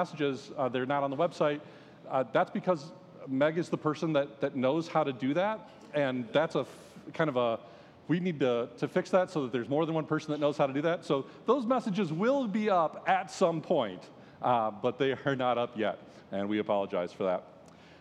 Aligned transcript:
passages, 0.00 0.50
uh, 0.56 0.66
they're 0.66 0.86
not 0.86 1.02
on 1.02 1.10
the 1.10 1.16
website. 1.16 1.60
Uh, 2.10 2.24
that's 2.32 2.50
because 2.50 2.92
Meg 3.28 3.58
is 3.58 3.68
the 3.68 3.76
person 3.76 4.14
that, 4.14 4.40
that 4.40 4.56
knows 4.56 4.88
how 4.88 5.04
to 5.04 5.12
do 5.12 5.34
that. 5.34 5.68
And 5.92 6.26
that's 6.32 6.54
a 6.54 6.64
kind 7.12 7.28
of 7.28 7.36
a, 7.36 7.58
we 8.08 8.18
need 8.18 8.40
to, 8.40 8.70
to 8.78 8.88
fix 8.88 9.10
that 9.10 9.30
so 9.30 9.42
that 9.42 9.52
there's 9.52 9.68
more 9.68 9.84
than 9.84 9.94
one 9.94 10.06
person 10.06 10.30
that 10.32 10.40
knows 10.40 10.56
how 10.56 10.66
to 10.66 10.72
do 10.72 10.80
that. 10.82 11.04
So 11.04 11.26
those 11.44 11.66
messages 11.66 12.14
will 12.14 12.46
be 12.46 12.70
up 12.70 13.04
at 13.06 13.30
some 13.30 13.60
point, 13.60 14.02
uh, 14.40 14.70
but 14.70 14.98
they 14.98 15.14
are 15.26 15.36
not 15.36 15.58
up 15.58 15.76
yet. 15.76 15.98
And 16.32 16.48
we 16.48 16.60
apologize 16.60 17.12
for 17.12 17.24
that. 17.24 17.44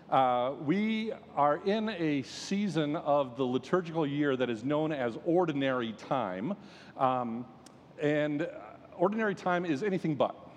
Uh, 0.09 0.53
we 0.65 1.11
are 1.35 1.59
in 1.65 1.89
a 1.89 2.21
season 2.23 2.95
of 2.95 3.35
the 3.35 3.43
liturgical 3.43 4.07
year 4.07 4.37
that 4.37 4.49
is 4.49 4.63
known 4.63 4.93
as 4.93 5.17
ordinary 5.25 5.91
time. 5.93 6.55
Um, 6.97 7.45
and 8.01 8.47
ordinary 8.97 9.35
time 9.35 9.65
is 9.65 9.83
anything 9.83 10.15
but. 10.15 10.48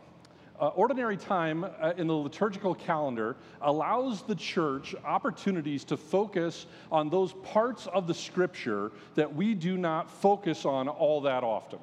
Uh, 0.62 0.68
ordinary 0.76 1.16
time 1.16 1.64
uh, 1.64 1.92
in 1.96 2.06
the 2.06 2.14
liturgical 2.14 2.72
calendar 2.72 3.34
allows 3.62 4.23
the 4.23 4.34
church 4.37 4.95
opportunities 5.04 5.82
to 5.82 5.96
focus 5.96 6.66
on 6.92 7.10
those 7.10 7.32
parts 7.42 7.88
of 7.88 8.06
the 8.06 8.14
scripture 8.14 8.92
that 9.16 9.34
we 9.34 9.54
do 9.54 9.77
not 9.77 10.09
focus 10.09 10.64
on 10.64 10.87
all 10.87 11.20
that 11.20 11.42
often. 11.42 11.80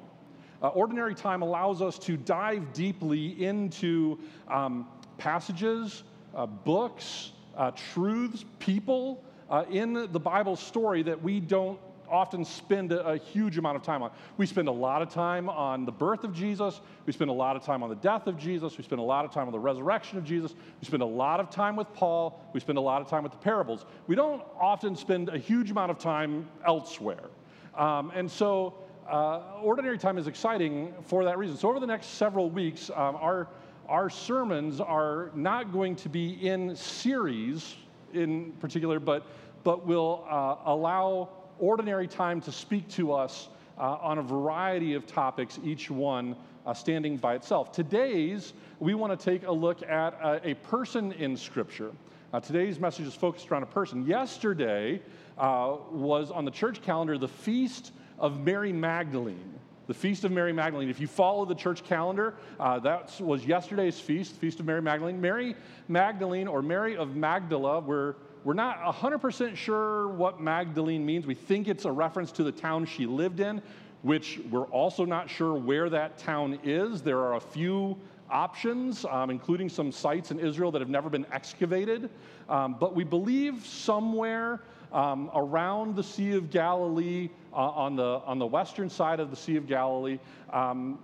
Uh, 0.62 0.68
ordinary 0.68 1.14
time 1.14 1.42
allows 1.42 1.82
us 1.82 1.98
to 1.98 2.16
dive 2.16 2.72
deeply 2.72 3.44
into 3.44 4.18
um, 4.48 4.88
passages, 5.18 6.02
uh, 6.34 6.46
books, 6.46 7.32
uh, 7.58 7.70
truths, 7.92 8.46
people 8.60 9.22
uh, 9.50 9.62
in 9.70 9.92
the 9.92 10.20
Bible 10.20 10.56
story 10.56 11.02
that 11.02 11.22
we 11.22 11.38
don't 11.38 11.78
often 12.10 12.44
spend 12.44 12.92
a, 12.92 13.06
a, 13.06 13.16
huge 13.16 13.56
amount 13.58 13.76
of 13.76 13.82
time 13.82 14.02
on. 14.02 14.10
We 14.36 14.46
spend 14.46 14.68
a 14.68 14.72
lot 14.72 15.02
of 15.02 15.08
time 15.08 15.48
on 15.48 15.84
the 15.84 15.92
birth 15.92 16.24
of 16.24 16.32
Jesus. 16.32 16.80
We 17.06 17.12
spend 17.12 17.30
a 17.30 17.34
lot 17.34 17.56
of 17.56 17.64
time 17.64 17.82
on 17.82 17.88
the 17.88 17.96
death 17.96 18.26
of 18.26 18.36
Jesus. 18.36 18.76
We 18.76 18.84
spend 18.84 19.00
a 19.00 19.04
lot 19.04 19.24
of 19.24 19.32
time 19.32 19.46
on 19.46 19.52
the 19.52 19.58
resurrection 19.58 20.18
of 20.18 20.24
Jesus. 20.24 20.54
We 20.80 20.86
spend 20.86 21.02
a 21.02 21.06
lot 21.06 21.40
of 21.40 21.50
time 21.50 21.76
with 21.76 21.92
Paul. 21.94 22.44
We 22.52 22.60
spend 22.60 22.78
a 22.78 22.82
lot 22.82 23.00
of 23.00 23.08
time 23.08 23.22
with 23.22 23.32
the 23.32 23.38
parables. 23.38 23.84
We 24.06 24.16
don't 24.16 24.42
often 24.58 24.96
spend 24.96 25.28
a 25.28 25.38
huge 25.38 25.70
amount 25.70 25.90
of 25.90 25.98
time 25.98 26.48
elsewhere. 26.66 27.30
Um, 27.76 28.10
and 28.14 28.30
so, 28.30 28.74
uh, 29.08 29.60
ordinary 29.62 29.98
time 29.98 30.18
is 30.18 30.26
exciting 30.26 30.94
for 31.02 31.24
that 31.24 31.38
reason. 31.38 31.56
So, 31.56 31.68
over 31.68 31.80
the 31.80 31.86
next 31.86 32.06
several 32.14 32.50
weeks, 32.50 32.90
um, 32.90 33.16
our, 33.16 33.48
our 33.88 34.10
sermons 34.10 34.80
are 34.80 35.30
not 35.34 35.72
going 35.72 35.96
to 35.96 36.08
be 36.08 36.46
in 36.46 36.76
series 36.76 37.76
in 38.12 38.52
particular, 38.52 39.00
but, 39.00 39.24
but 39.64 39.86
will 39.86 40.24
uh, 40.28 40.56
allow 40.64 41.28
ordinary 41.60 42.08
time 42.08 42.40
to 42.40 42.52
speak 42.52 42.88
to 42.88 43.12
us 43.12 43.48
uh, 43.78 43.98
on 44.02 44.18
a 44.18 44.22
variety 44.22 44.94
of 44.94 45.06
topics, 45.06 45.58
each 45.64 45.90
one 45.90 46.36
uh, 46.66 46.74
standing 46.74 47.16
by 47.16 47.34
itself. 47.34 47.72
Today's, 47.72 48.52
we 48.78 48.94
want 48.94 49.18
to 49.18 49.24
take 49.24 49.46
a 49.46 49.52
look 49.52 49.82
at 49.82 50.14
a, 50.22 50.50
a 50.50 50.54
person 50.54 51.12
in 51.12 51.36
Scripture. 51.36 51.92
Uh, 52.32 52.40
today's 52.40 52.78
message 52.78 53.06
is 53.06 53.14
focused 53.14 53.50
around 53.50 53.62
a 53.62 53.66
person. 53.66 54.06
Yesterday 54.06 55.00
uh, 55.38 55.76
was 55.90 56.30
on 56.30 56.44
the 56.44 56.50
church 56.50 56.82
calendar 56.82 57.18
the 57.18 57.28
feast 57.28 57.92
of 58.18 58.40
Mary 58.40 58.72
Magdalene. 58.72 59.54
The 59.86 59.94
Feast 59.94 60.22
of 60.22 60.30
Mary 60.30 60.52
Magdalene. 60.52 60.88
If 60.88 61.00
you 61.00 61.08
follow 61.08 61.44
the 61.44 61.54
church 61.56 61.82
calendar, 61.82 62.34
uh, 62.60 62.78
that 62.78 63.20
was 63.20 63.44
yesterday's 63.44 63.98
feast, 63.98 64.36
Feast 64.36 64.60
of 64.60 64.66
Mary 64.66 64.80
Magdalene. 64.80 65.20
Mary 65.20 65.56
Magdalene, 65.88 66.46
or 66.46 66.62
Mary 66.62 66.96
of 66.96 67.16
Magdala, 67.16 67.80
were 67.80 68.14
we're 68.44 68.54
not 68.54 68.82
100% 68.82 69.54
sure 69.54 70.08
what 70.08 70.40
Magdalene 70.40 71.04
means. 71.04 71.26
We 71.26 71.34
think 71.34 71.68
it's 71.68 71.84
a 71.84 71.92
reference 71.92 72.32
to 72.32 72.42
the 72.42 72.52
town 72.52 72.86
she 72.86 73.04
lived 73.04 73.40
in, 73.40 73.60
which 74.02 74.40
we're 74.50 74.66
also 74.66 75.04
not 75.04 75.28
sure 75.28 75.54
where 75.54 75.90
that 75.90 76.16
town 76.16 76.58
is. 76.64 77.02
There 77.02 77.18
are 77.18 77.34
a 77.34 77.40
few 77.40 77.98
options, 78.30 79.04
um, 79.04 79.28
including 79.28 79.68
some 79.68 79.92
sites 79.92 80.30
in 80.30 80.38
Israel 80.38 80.70
that 80.72 80.80
have 80.80 80.88
never 80.88 81.10
been 81.10 81.26
excavated. 81.32 82.08
Um, 82.48 82.76
but 82.80 82.94
we 82.94 83.04
believe 83.04 83.66
somewhere 83.66 84.60
um, 84.92 85.30
around 85.34 85.94
the 85.94 86.02
Sea 86.02 86.32
of 86.32 86.50
Galilee, 86.50 87.28
uh, 87.52 87.56
on, 87.56 87.94
the, 87.94 88.22
on 88.24 88.38
the 88.38 88.46
western 88.46 88.88
side 88.88 89.20
of 89.20 89.30
the 89.30 89.36
Sea 89.36 89.56
of 89.56 89.66
Galilee, 89.66 90.18
um, 90.52 90.98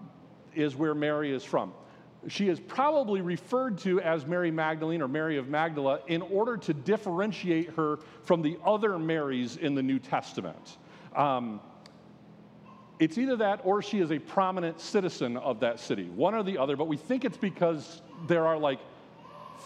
is 0.55 0.75
where 0.75 0.95
Mary 0.95 1.33
is 1.33 1.45
from 1.45 1.73
she 2.29 2.49
is 2.49 2.61
probably 2.61 3.21
referred 3.21 3.79
to 3.79 4.01
as 4.01 4.27
Mary 4.27 4.51
Magdalene 4.51 5.03
or 5.03 5.09
Mary 5.09 5.37
of 5.37 5.49
Magdala 5.49 6.01
in 6.07 6.23
order 6.23 6.57
to 6.57 6.75
differentiate 6.75 7.71
her 7.71 7.99
from 8.23 8.43
the 8.43 8.59
other 8.65 8.99
Marys 8.99 9.57
in 9.57 9.75
the 9.75 9.83
New 9.83 9.99
Testament. 9.99 10.79
Um, 11.15 11.61
it's 12.99 13.19
either 13.19 13.37
that 13.37 13.61
or 13.65 13.83
she 13.83 14.01
is 14.01 14.11
a 14.11 14.19
prominent 14.19 14.81
citizen 14.81 15.37
of 15.37 15.61
that 15.61 15.79
city, 15.79 16.05
one 16.05 16.35
or 16.35 16.43
the 16.43 16.57
other, 16.57 16.77
but 16.77 16.89
we 16.89 16.97
think 16.97 17.25
it's 17.25 17.37
because 17.37 18.03
there 18.27 18.47
are 18.47 18.57
like 18.57 18.81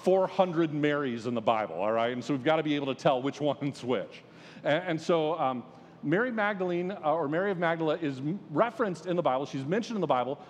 400 0.02 0.72
Marys 0.72 1.26
in 1.26 1.34
the 1.34 1.40
Bible, 1.40 1.76
all 1.76 1.92
right? 1.92 2.12
And 2.12 2.24
so 2.24 2.34
we've 2.34 2.44
got 2.44 2.56
to 2.56 2.62
be 2.62 2.74
able 2.74 2.92
to 2.92 3.00
tell 3.00 3.22
which 3.22 3.40
one's 3.40 3.84
which. 3.84 4.22
And, 4.64 4.84
and 4.88 5.00
so 5.00 5.38
um, 5.38 5.62
Mary 6.02 6.30
Magdalene, 6.30 6.92
uh, 6.92 7.12
or 7.12 7.28
Mary 7.28 7.50
of 7.50 7.58
Magdala, 7.58 7.96
is 7.98 8.20
referenced 8.50 9.06
in 9.06 9.16
the 9.16 9.22
Bible. 9.22 9.46
She's 9.46 9.66
mentioned 9.66 9.96
in 9.96 10.00
the 10.00 10.06
Bible, 10.06 10.40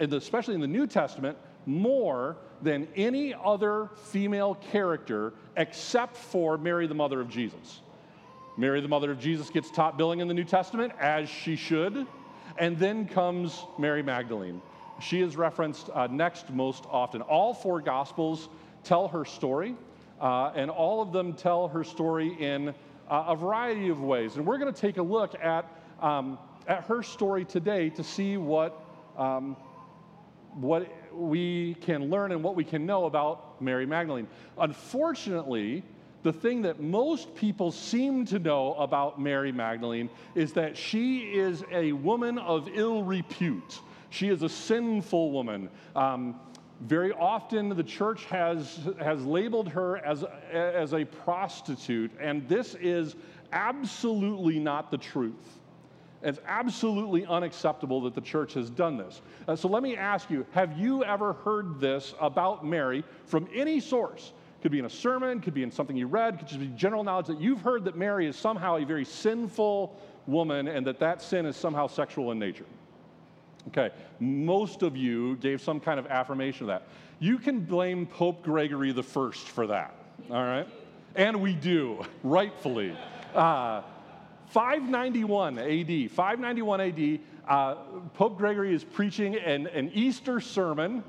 especially 0.00 0.54
in 0.54 0.60
the 0.60 0.66
New 0.66 0.86
Testament, 0.86 1.36
more 1.66 2.36
than 2.62 2.88
any 2.96 3.34
other 3.34 3.90
female 4.06 4.54
character 4.72 5.32
except 5.56 6.16
for 6.16 6.58
Mary, 6.58 6.86
the 6.86 6.94
mother 6.94 7.20
of 7.20 7.28
Jesus. 7.28 7.80
Mary, 8.56 8.80
the 8.80 8.88
mother 8.88 9.10
of 9.10 9.18
Jesus, 9.18 9.50
gets 9.50 9.70
top 9.70 9.98
billing 9.98 10.20
in 10.20 10.28
the 10.28 10.34
New 10.34 10.44
Testament, 10.44 10.92
as 11.00 11.28
she 11.28 11.56
should. 11.56 12.06
And 12.56 12.78
then 12.78 13.08
comes 13.08 13.64
Mary 13.78 14.02
Magdalene. 14.02 14.62
She 15.00 15.20
is 15.20 15.36
referenced 15.36 15.90
uh, 15.92 16.06
next 16.06 16.50
most 16.50 16.84
often. 16.88 17.20
All 17.22 17.52
four 17.52 17.80
Gospels 17.80 18.48
tell 18.84 19.08
her 19.08 19.24
story, 19.24 19.74
uh, 20.20 20.52
and 20.54 20.70
all 20.70 21.02
of 21.02 21.12
them 21.12 21.32
tell 21.32 21.66
her 21.68 21.82
story 21.82 22.36
in 22.38 22.68
uh, 22.68 23.24
a 23.28 23.36
variety 23.36 23.88
of 23.88 24.00
ways. 24.00 24.36
And 24.36 24.46
we're 24.46 24.58
going 24.58 24.72
to 24.72 24.80
take 24.80 24.98
a 24.98 25.02
look 25.02 25.34
at, 25.42 25.68
um, 26.00 26.38
at 26.68 26.84
her 26.84 27.02
story 27.02 27.44
today 27.44 27.90
to 27.90 28.04
see 28.04 28.36
what, 28.36 28.80
um, 29.18 29.56
what 30.54 30.88
we 31.14 31.74
can 31.74 32.10
learn 32.10 32.32
and 32.32 32.42
what 32.42 32.56
we 32.56 32.64
can 32.64 32.86
know 32.86 33.06
about 33.06 33.60
Mary 33.60 33.86
Magdalene. 33.86 34.26
Unfortunately, 34.58 35.82
the 36.22 36.32
thing 36.32 36.62
that 36.62 36.80
most 36.80 37.34
people 37.34 37.70
seem 37.70 38.24
to 38.26 38.38
know 38.38 38.74
about 38.74 39.20
Mary 39.20 39.52
Magdalene 39.52 40.08
is 40.34 40.52
that 40.54 40.76
she 40.76 41.34
is 41.34 41.62
a 41.70 41.92
woman 41.92 42.38
of 42.38 42.68
ill 42.72 43.02
repute. 43.02 43.80
She 44.10 44.28
is 44.28 44.42
a 44.42 44.48
sinful 44.48 45.32
woman. 45.32 45.68
Um, 45.94 46.40
very 46.80 47.12
often, 47.12 47.68
the 47.68 47.84
church 47.84 48.24
has, 48.26 48.88
has 48.98 49.24
labeled 49.24 49.68
her 49.68 49.98
as, 49.98 50.24
as 50.52 50.92
a 50.94 51.04
prostitute, 51.04 52.10
and 52.20 52.48
this 52.48 52.74
is 52.74 53.16
absolutely 53.52 54.58
not 54.58 54.90
the 54.90 54.98
truth. 54.98 55.60
It's 56.24 56.40
absolutely 56.46 57.26
unacceptable 57.26 58.00
that 58.02 58.14
the 58.14 58.20
church 58.22 58.54
has 58.54 58.70
done 58.70 58.96
this. 58.96 59.20
Uh, 59.46 59.54
so 59.54 59.68
let 59.68 59.82
me 59.82 59.94
ask 59.94 60.30
you 60.30 60.46
have 60.52 60.78
you 60.78 61.04
ever 61.04 61.34
heard 61.34 61.78
this 61.78 62.14
about 62.18 62.64
Mary 62.66 63.04
from 63.26 63.46
any 63.54 63.78
source? 63.78 64.32
Could 64.62 64.72
be 64.72 64.78
in 64.78 64.86
a 64.86 64.90
sermon, 64.90 65.40
could 65.40 65.52
be 65.52 65.62
in 65.62 65.70
something 65.70 65.94
you 65.94 66.06
read, 66.06 66.38
could 66.38 66.48
just 66.48 66.58
be 66.58 66.68
general 66.68 67.04
knowledge 67.04 67.26
that 67.26 67.38
you've 67.38 67.60
heard 67.60 67.84
that 67.84 67.96
Mary 67.98 68.26
is 68.26 68.36
somehow 68.36 68.76
a 68.76 68.84
very 68.86 69.04
sinful 69.04 70.00
woman 70.26 70.68
and 70.68 70.86
that 70.86 70.98
that 71.00 71.20
sin 71.20 71.44
is 71.44 71.54
somehow 71.54 71.86
sexual 71.86 72.32
in 72.32 72.38
nature. 72.38 72.64
Okay, 73.68 73.90
most 74.20 74.82
of 74.82 74.96
you 74.96 75.36
gave 75.36 75.60
some 75.60 75.80
kind 75.80 75.98
of 75.98 76.06
affirmation 76.06 76.62
of 76.62 76.68
that. 76.68 76.88
You 77.18 77.38
can 77.38 77.60
blame 77.60 78.06
Pope 78.06 78.42
Gregory 78.42 78.92
the 78.92 79.02
First 79.02 79.48
for 79.48 79.66
that, 79.66 79.94
all 80.30 80.42
right? 80.42 80.66
And 81.14 81.42
we 81.42 81.54
do, 81.54 82.02
rightfully. 82.22 82.96
Uh, 83.34 83.82
591 84.54 85.58
AD, 85.58 86.10
591 86.12 86.80
AD, 86.80 87.20
uh, 87.48 87.74
Pope 88.14 88.38
Gregory 88.38 88.72
is 88.72 88.84
preaching 88.84 89.34
an, 89.34 89.66
an, 89.66 89.90
Easter 89.92 90.40
sermon 90.40 91.02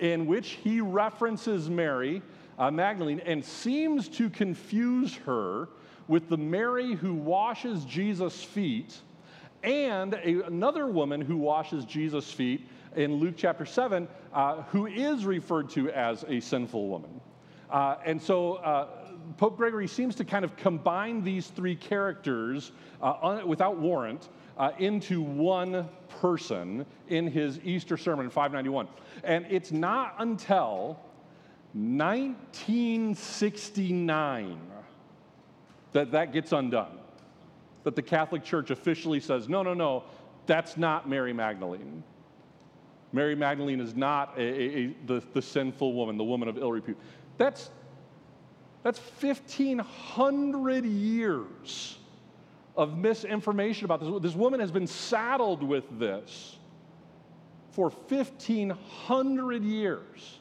in 0.00 0.26
which 0.26 0.58
he 0.62 0.82
references 0.82 1.70
Mary 1.70 2.20
uh, 2.58 2.70
Magdalene 2.70 3.20
and 3.20 3.42
seems 3.42 4.06
to 4.10 4.28
confuse 4.28 5.14
her 5.14 5.70
with 6.08 6.28
the 6.28 6.36
Mary 6.36 6.92
who 6.92 7.14
washes 7.14 7.86
Jesus' 7.86 8.44
feet 8.44 8.98
and 9.62 10.12
a, 10.12 10.44
another 10.44 10.86
woman 10.86 11.22
who 11.22 11.38
washes 11.38 11.86
Jesus' 11.86 12.30
feet 12.30 12.68
in 12.96 13.14
Luke 13.14 13.34
chapter 13.34 13.64
7, 13.64 14.06
uh, 14.34 14.60
who 14.64 14.86
is 14.86 15.24
referred 15.24 15.70
to 15.70 15.90
as 15.90 16.26
a 16.28 16.38
sinful 16.38 16.86
woman. 16.86 17.22
Uh, 17.70 17.96
and 18.04 18.20
so 18.20 18.56
uh, 18.56 18.88
Pope 19.36 19.56
Gregory 19.56 19.86
seems 19.86 20.16
to 20.16 20.24
kind 20.24 20.44
of 20.44 20.56
combine 20.56 21.22
these 21.22 21.46
three 21.48 21.76
characters 21.76 22.72
uh, 23.02 23.42
without 23.46 23.78
warrant 23.78 24.28
uh, 24.58 24.72
into 24.78 25.22
one 25.22 25.88
person 26.20 26.84
in 27.08 27.26
his 27.26 27.58
Easter 27.64 27.96
sermon 27.96 28.26
in 28.26 28.30
591. 28.30 28.86
And 29.24 29.46
it's 29.48 29.72
not 29.72 30.14
until 30.18 31.00
1969 31.72 34.60
that 35.92 36.12
that 36.12 36.32
gets 36.32 36.52
undone, 36.52 36.98
that 37.84 37.96
the 37.96 38.02
Catholic 38.02 38.44
Church 38.44 38.70
officially 38.70 39.20
says, 39.20 39.48
no, 39.48 39.62
no, 39.62 39.72
no, 39.74 40.04
that's 40.46 40.76
not 40.76 41.08
Mary 41.08 41.32
Magdalene. 41.32 42.02
Mary 43.12 43.34
Magdalene 43.34 43.80
is 43.80 43.96
not 43.96 44.36
a, 44.36 44.42
a, 44.42 44.44
a, 44.44 44.94
the, 45.06 45.22
the 45.32 45.42
sinful 45.42 45.94
woman, 45.94 46.16
the 46.16 46.24
woman 46.24 46.48
of 46.48 46.58
ill 46.58 46.70
repute. 46.70 46.96
That's, 47.38 47.70
that's 48.82 48.98
1,500 48.98 50.84
years 50.84 51.98
of 52.76 52.96
misinformation 52.96 53.84
about 53.84 54.00
this. 54.00 54.08
This 54.22 54.34
woman 54.34 54.60
has 54.60 54.70
been 54.70 54.86
saddled 54.86 55.62
with 55.62 55.84
this 55.98 56.56
for 57.72 57.90
1,500 57.90 59.62
years. 59.62 60.38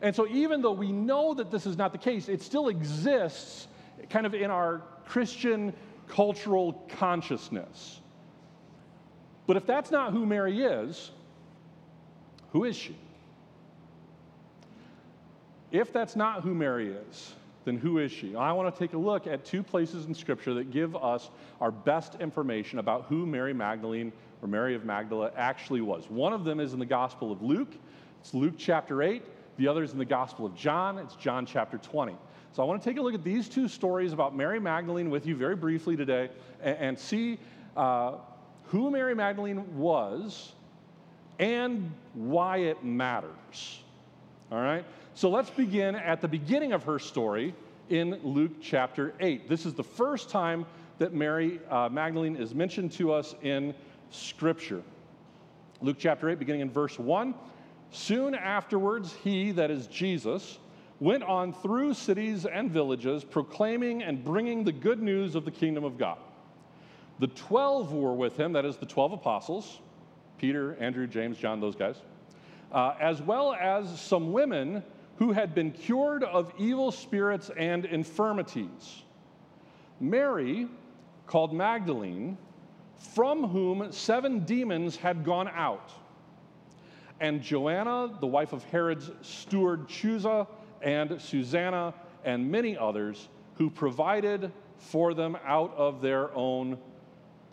And 0.00 0.14
so, 0.14 0.26
even 0.28 0.62
though 0.62 0.72
we 0.72 0.92
know 0.92 1.34
that 1.34 1.50
this 1.50 1.66
is 1.66 1.76
not 1.76 1.92
the 1.92 1.98
case, 1.98 2.28
it 2.28 2.42
still 2.42 2.68
exists 2.68 3.68
kind 4.10 4.26
of 4.26 4.34
in 4.34 4.50
our 4.50 4.82
Christian 5.06 5.72
cultural 6.08 6.72
consciousness. 6.88 8.00
But 9.46 9.56
if 9.56 9.66
that's 9.66 9.90
not 9.90 10.12
who 10.12 10.24
Mary 10.24 10.62
is, 10.62 11.10
who 12.52 12.64
is 12.64 12.76
she? 12.76 12.96
If 15.70 15.92
that's 15.92 16.16
not 16.16 16.42
who 16.42 16.54
Mary 16.54 16.88
is, 16.88 17.34
then 17.64 17.76
who 17.76 17.98
is 17.98 18.10
she? 18.10 18.34
I 18.34 18.52
want 18.52 18.74
to 18.74 18.78
take 18.78 18.92
a 18.92 18.98
look 18.98 19.26
at 19.26 19.44
two 19.44 19.62
places 19.62 20.06
in 20.06 20.14
Scripture 20.14 20.54
that 20.54 20.70
give 20.70 20.96
us 20.96 21.30
our 21.60 21.70
best 21.70 22.16
information 22.20 22.78
about 22.78 23.04
who 23.04 23.26
Mary 23.26 23.54
Magdalene 23.54 24.12
or 24.40 24.48
Mary 24.48 24.74
of 24.74 24.84
Magdala 24.84 25.30
actually 25.36 25.80
was. 25.80 26.10
One 26.10 26.32
of 26.32 26.44
them 26.44 26.60
is 26.60 26.72
in 26.72 26.78
the 26.78 26.86
Gospel 26.86 27.30
of 27.30 27.42
Luke, 27.42 27.72
it's 28.20 28.34
Luke 28.34 28.54
chapter 28.58 29.02
8. 29.02 29.22
The 29.58 29.68
other 29.68 29.82
is 29.82 29.92
in 29.92 29.98
the 29.98 30.04
Gospel 30.04 30.46
of 30.46 30.54
John, 30.54 30.98
it's 30.98 31.14
John 31.16 31.46
chapter 31.46 31.78
20. 31.78 32.16
So 32.52 32.62
I 32.62 32.66
want 32.66 32.82
to 32.82 32.88
take 32.88 32.98
a 32.98 33.02
look 33.02 33.14
at 33.14 33.24
these 33.24 33.48
two 33.48 33.68
stories 33.68 34.12
about 34.12 34.36
Mary 34.36 34.60
Magdalene 34.60 35.10
with 35.10 35.26
you 35.26 35.36
very 35.36 35.56
briefly 35.56 35.96
today 35.96 36.30
and, 36.62 36.76
and 36.78 36.98
see 36.98 37.38
uh, 37.76 38.16
who 38.64 38.90
Mary 38.90 39.14
Magdalene 39.14 39.78
was 39.78 40.52
and 41.38 41.92
why 42.14 42.58
it 42.58 42.84
matters. 42.84 43.82
All 44.50 44.60
right? 44.60 44.84
So 45.14 45.28
let's 45.28 45.50
begin 45.50 45.94
at 45.94 46.22
the 46.22 46.28
beginning 46.28 46.72
of 46.72 46.84
her 46.84 46.98
story 46.98 47.54
in 47.90 48.18
Luke 48.22 48.52
chapter 48.62 49.12
8. 49.20 49.46
This 49.46 49.66
is 49.66 49.74
the 49.74 49.84
first 49.84 50.30
time 50.30 50.64
that 50.98 51.12
Mary 51.12 51.60
uh, 51.68 51.90
Magdalene 51.90 52.34
is 52.34 52.54
mentioned 52.54 52.92
to 52.92 53.12
us 53.12 53.34
in 53.42 53.74
Scripture. 54.10 54.82
Luke 55.82 55.96
chapter 55.98 56.30
8, 56.30 56.38
beginning 56.38 56.62
in 56.62 56.70
verse 56.70 56.98
1. 56.98 57.34
Soon 57.90 58.34
afterwards, 58.34 59.14
he, 59.22 59.50
that 59.52 59.70
is 59.70 59.86
Jesus, 59.88 60.58
went 60.98 61.22
on 61.24 61.52
through 61.52 61.92
cities 61.92 62.46
and 62.46 62.70
villages, 62.70 63.22
proclaiming 63.22 64.02
and 64.02 64.24
bringing 64.24 64.64
the 64.64 64.72
good 64.72 65.02
news 65.02 65.34
of 65.34 65.44
the 65.44 65.50
kingdom 65.50 65.84
of 65.84 65.98
God. 65.98 66.16
The 67.18 67.26
twelve 67.26 67.92
were 67.92 68.14
with 68.14 68.38
him, 68.38 68.54
that 68.54 68.64
is, 68.64 68.78
the 68.78 68.86
twelve 68.86 69.12
apostles 69.12 69.80
Peter, 70.38 70.74
Andrew, 70.80 71.06
James, 71.06 71.36
John, 71.36 71.60
those 71.60 71.76
guys, 71.76 71.96
uh, 72.72 72.94
as 72.98 73.20
well 73.20 73.54
as 73.54 74.00
some 74.00 74.32
women 74.32 74.82
who 75.22 75.30
had 75.30 75.54
been 75.54 75.70
cured 75.70 76.24
of 76.24 76.52
evil 76.58 76.90
spirits 76.90 77.48
and 77.56 77.84
infirmities. 77.84 79.02
Mary, 80.00 80.66
called 81.28 81.54
Magdalene, 81.54 82.36
from 83.14 83.46
whom 83.46 83.92
seven 83.92 84.40
demons 84.40 84.96
had 84.96 85.24
gone 85.24 85.46
out 85.46 85.92
and 87.20 87.40
Joanna, 87.40 88.10
the 88.18 88.26
wife 88.26 88.52
of 88.52 88.64
Herod's 88.64 89.12
steward 89.22 89.86
Chuza, 89.86 90.48
and 90.82 91.22
Susanna, 91.22 91.94
and 92.24 92.50
many 92.50 92.76
others 92.76 93.28
who 93.54 93.70
provided 93.70 94.50
for 94.78 95.14
them 95.14 95.38
out 95.44 95.72
of 95.76 96.02
their 96.02 96.34
own 96.34 96.76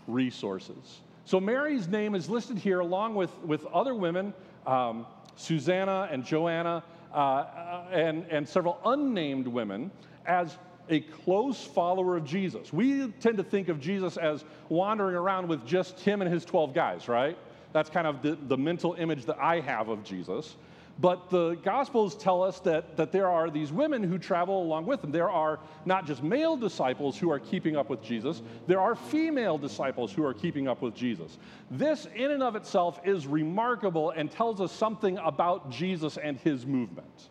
resources. 0.07 1.01
So 1.25 1.39
Mary's 1.39 1.87
name 1.87 2.15
is 2.15 2.31
listed 2.31 2.57
here 2.57 2.79
along 2.79 3.13
with, 3.13 3.31
with 3.43 3.63
other 3.67 3.93
women, 3.93 4.33
um, 4.65 5.05
Susanna 5.35 6.09
and 6.11 6.25
Joanna, 6.25 6.83
Uh, 7.13 7.17
uh, 7.17 7.83
and, 7.91 8.25
and 8.29 8.47
several 8.47 8.79
unnamed 8.85 9.47
women, 9.47 9.89
as 10.27 10.57
a 10.89 10.99
close 10.99 11.63
follower 11.63 12.17
of 12.17 12.23
Jesus. 12.23 12.71
We 12.71 13.07
tend 13.19 13.37
to 13.37 13.43
think 13.43 13.67
of 13.67 13.79
Jesus 13.79 14.17
as 14.17 14.43
wandering 14.69 15.15
around 15.15 15.47
with 15.47 15.65
just 15.65 15.99
him 15.99 16.21
and 16.21 16.31
his 16.31 16.45
12 16.45 16.73
guys, 16.73 17.07
right? 17.07 17.37
That's 17.73 17.89
kind 17.89 18.07
of 18.07 18.21
the, 18.21 18.37
the 18.47 18.57
mental 18.57 18.93
image 18.93 19.25
that 19.25 19.39
I 19.39 19.59
have 19.59 19.89
of 19.89 20.03
Jesus. 20.03 20.55
But 21.01 21.29
the 21.29 21.55
Gospels 21.63 22.15
tell 22.15 22.43
us 22.43 22.59
that, 22.61 22.97
that 22.97 23.13
there 23.13 23.29
are 23.29 23.49
these 23.49 23.71
women 23.71 24.03
who 24.03 24.17
travel 24.17 24.61
along 24.61 24.85
with 24.85 25.01
him. 25.01 25.11
There 25.11 25.29
are 25.29 25.59
not 25.85 26.05
just 26.05 26.21
male 26.21 26.57
disciples 26.57 27.17
who 27.17 27.31
are 27.31 27.39
keeping 27.39 27.77
up 27.77 27.89
with 27.89 28.03
Jesus, 28.03 28.41
there 28.67 28.81
are 28.81 28.95
female 28.95 29.57
disciples 29.57 30.11
who 30.11 30.25
are 30.25 30.33
keeping 30.33 30.67
up 30.67 30.81
with 30.81 30.95
Jesus. 30.95 31.37
This, 31.71 32.07
in 32.15 32.31
and 32.31 32.43
of 32.43 32.57
itself, 32.57 32.99
is 33.05 33.27
remarkable 33.27 34.09
and 34.09 34.29
tells 34.29 34.59
us 34.59 34.73
something 34.73 35.17
about 35.19 35.71
Jesus 35.71 36.17
and 36.17 36.37
his 36.37 36.65
movement. 36.65 37.29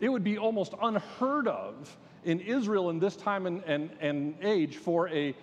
It 0.00 0.08
would 0.08 0.24
be 0.24 0.38
almost 0.38 0.74
unheard 0.82 1.46
of 1.46 1.96
in 2.24 2.40
Israel 2.40 2.90
in 2.90 2.98
this 2.98 3.14
time 3.14 3.46
and, 3.46 3.62
and, 3.64 3.90
and 4.00 4.34
age 4.42 4.76
for 4.76 5.08
a, 5.10 5.34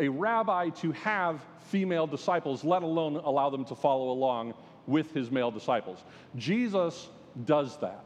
a 0.00 0.08
rabbi 0.08 0.70
to 0.70 0.90
have 0.92 1.40
female 1.60 2.06
disciples, 2.08 2.64
let 2.64 2.82
alone 2.82 3.16
allow 3.16 3.48
them 3.48 3.64
to 3.66 3.76
follow 3.76 4.10
along 4.10 4.54
with 4.86 5.12
his 5.12 5.30
male 5.30 5.50
disciples. 5.50 6.04
Jesus 6.36 7.08
does 7.44 7.76
that. 7.78 8.04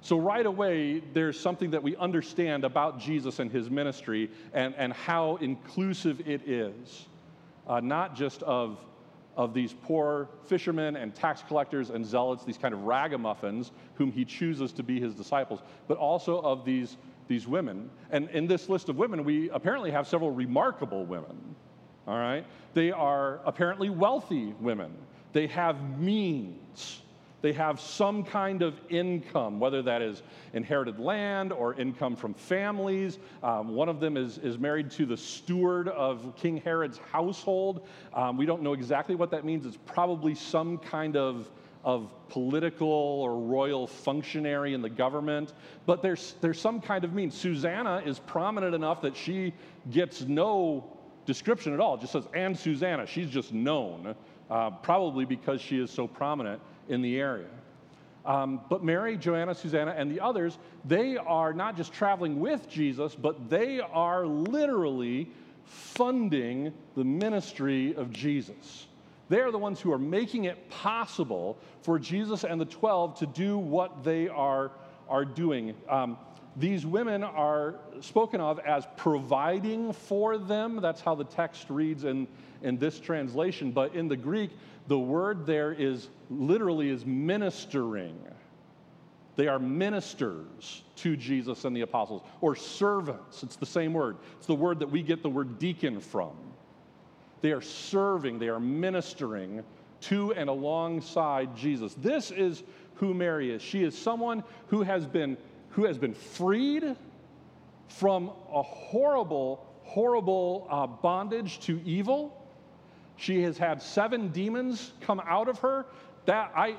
So, 0.00 0.16
right 0.18 0.44
away, 0.44 1.00
there's 1.12 1.38
something 1.38 1.70
that 1.70 1.82
we 1.82 1.94
understand 1.96 2.64
about 2.64 2.98
Jesus 2.98 3.38
and 3.38 3.50
his 3.50 3.70
ministry 3.70 4.30
and, 4.52 4.74
and 4.76 4.92
how 4.92 5.36
inclusive 5.36 6.28
it 6.28 6.48
is, 6.48 7.06
uh, 7.68 7.78
not 7.78 8.16
just 8.16 8.42
of, 8.42 8.78
of 9.36 9.54
these 9.54 9.72
poor 9.84 10.28
fishermen 10.46 10.96
and 10.96 11.14
tax 11.14 11.44
collectors 11.46 11.90
and 11.90 12.04
zealots, 12.04 12.44
these 12.44 12.58
kind 12.58 12.74
of 12.74 12.82
ragamuffins 12.82 13.70
whom 13.94 14.10
he 14.10 14.24
chooses 14.24 14.72
to 14.72 14.82
be 14.82 14.98
his 14.98 15.14
disciples, 15.14 15.60
but 15.86 15.96
also 15.98 16.40
of 16.40 16.64
these, 16.64 16.96
these 17.28 17.46
women. 17.46 17.88
And 18.10 18.28
in 18.30 18.48
this 18.48 18.68
list 18.68 18.88
of 18.88 18.96
women, 18.96 19.22
we 19.22 19.50
apparently 19.50 19.92
have 19.92 20.08
several 20.08 20.32
remarkable 20.32 21.06
women 21.06 21.54
all 22.06 22.18
right? 22.18 22.44
They 22.74 22.90
are 22.90 23.40
apparently 23.44 23.90
wealthy 23.90 24.54
women. 24.60 24.92
They 25.32 25.46
have 25.48 25.98
means. 25.98 27.00
They 27.42 27.52
have 27.54 27.80
some 27.80 28.22
kind 28.22 28.62
of 28.62 28.80
income, 28.88 29.58
whether 29.58 29.82
that 29.82 30.00
is 30.00 30.22
inherited 30.52 31.00
land 31.00 31.52
or 31.52 31.74
income 31.74 32.14
from 32.14 32.34
families. 32.34 33.18
Um, 33.42 33.74
one 33.74 33.88
of 33.88 33.98
them 33.98 34.16
is, 34.16 34.38
is 34.38 34.58
married 34.58 34.92
to 34.92 35.06
the 35.06 35.16
steward 35.16 35.88
of 35.88 36.34
King 36.36 36.58
Herod's 36.58 36.98
household. 36.98 37.88
Um, 38.14 38.36
we 38.36 38.46
don't 38.46 38.62
know 38.62 38.74
exactly 38.74 39.16
what 39.16 39.32
that 39.32 39.44
means. 39.44 39.66
It's 39.66 39.78
probably 39.86 40.36
some 40.36 40.78
kind 40.78 41.16
of, 41.16 41.50
of 41.84 42.12
political 42.28 42.88
or 42.88 43.36
royal 43.36 43.88
functionary 43.88 44.72
in 44.72 44.80
the 44.80 44.90
government, 44.90 45.52
but 45.84 46.00
there's, 46.00 46.36
there's 46.40 46.60
some 46.60 46.80
kind 46.80 47.02
of 47.02 47.12
means. 47.12 47.34
Susanna 47.34 48.02
is 48.06 48.20
prominent 48.20 48.72
enough 48.72 49.02
that 49.02 49.16
she 49.16 49.52
gets 49.90 50.20
no 50.20 50.96
description 51.26 51.72
at 51.72 51.80
all. 51.80 51.94
It 51.96 52.02
just 52.02 52.12
says, 52.12 52.28
and 52.34 52.56
Susanna. 52.56 53.04
She's 53.06 53.30
just 53.30 53.52
known, 53.52 54.14
uh, 54.52 54.68
probably 54.68 55.24
because 55.24 55.62
she 55.62 55.80
is 55.80 55.90
so 55.90 56.06
prominent 56.06 56.60
in 56.90 57.00
the 57.00 57.18
area. 57.18 57.48
Um, 58.26 58.60
but 58.68 58.84
Mary, 58.84 59.16
Joanna, 59.16 59.54
Susanna, 59.54 59.94
and 59.96 60.10
the 60.10 60.20
others, 60.20 60.58
they 60.84 61.16
are 61.16 61.54
not 61.54 61.74
just 61.74 61.92
traveling 61.94 62.38
with 62.38 62.68
Jesus, 62.68 63.14
but 63.14 63.48
they 63.48 63.80
are 63.80 64.26
literally 64.26 65.30
funding 65.64 66.74
the 66.94 67.02
ministry 67.02 67.94
of 67.94 68.12
Jesus. 68.12 68.86
They 69.30 69.40
are 69.40 69.50
the 69.50 69.58
ones 69.58 69.80
who 69.80 69.90
are 69.90 69.98
making 69.98 70.44
it 70.44 70.68
possible 70.68 71.56
for 71.80 71.98
Jesus 71.98 72.44
and 72.44 72.60
the 72.60 72.66
12 72.66 73.20
to 73.20 73.26
do 73.26 73.56
what 73.56 74.04
they 74.04 74.28
are, 74.28 74.70
are 75.08 75.24
doing. 75.24 75.74
Um, 75.88 76.18
these 76.56 76.84
women 76.84 77.24
are 77.24 77.76
spoken 78.00 78.42
of 78.42 78.58
as 78.58 78.86
providing 78.98 79.94
for 79.94 80.36
them. 80.36 80.80
That's 80.82 81.00
how 81.00 81.14
the 81.14 81.24
text 81.24 81.70
reads 81.70 82.04
in, 82.04 82.28
in 82.62 82.78
this 82.78 82.98
translation. 82.98 83.72
But 83.72 83.94
in 83.94 84.08
the 84.08 84.16
Greek, 84.16 84.50
the 84.88 84.98
word 84.98 85.46
there 85.46 85.72
is 85.72 86.08
literally 86.30 86.90
is 86.90 87.04
ministering. 87.04 88.18
They 89.36 89.48
are 89.48 89.58
ministers 89.58 90.82
to 90.96 91.16
Jesus 91.16 91.64
and 91.64 91.74
the 91.74 91.80
apostles, 91.80 92.22
or 92.40 92.54
servants. 92.54 93.42
It's 93.42 93.56
the 93.56 93.66
same 93.66 93.92
word. 93.92 94.16
It's 94.36 94.46
the 94.46 94.54
word 94.54 94.78
that 94.80 94.90
we 94.90 95.02
get 95.02 95.22
the 95.22 95.30
word 95.30 95.58
deacon 95.58 96.00
from. 96.00 96.32
They 97.40 97.52
are 97.52 97.62
serving, 97.62 98.38
they 98.38 98.48
are 98.48 98.60
ministering 98.60 99.64
to 100.02 100.32
and 100.34 100.48
alongside 100.48 101.56
Jesus. 101.56 101.94
This 101.94 102.30
is 102.30 102.62
who 102.96 103.14
Mary 103.14 103.50
is. 103.50 103.62
She 103.62 103.82
is 103.82 103.96
someone 103.96 104.44
who 104.68 104.82
has 104.82 105.06
been 105.06 105.36
who 105.70 105.84
has 105.84 105.96
been 105.96 106.14
freed 106.14 106.96
from 107.88 108.30
a 108.52 108.62
horrible, 108.62 109.66
horrible 109.82 110.66
uh, 110.70 110.86
bondage 110.86 111.60
to 111.60 111.80
evil. 111.84 112.41
She 113.22 113.40
has 113.42 113.56
had 113.56 113.80
seven 113.80 114.28
demons 114.32 114.92
come 115.00 115.22
out 115.24 115.48
of 115.48 115.60
her. 115.60 115.86
That 116.26 116.50
I, 116.56 116.74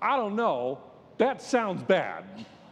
I 0.00 0.16
don't 0.16 0.34
know. 0.34 0.78
That 1.18 1.42
sounds 1.42 1.82
bad. 1.82 2.24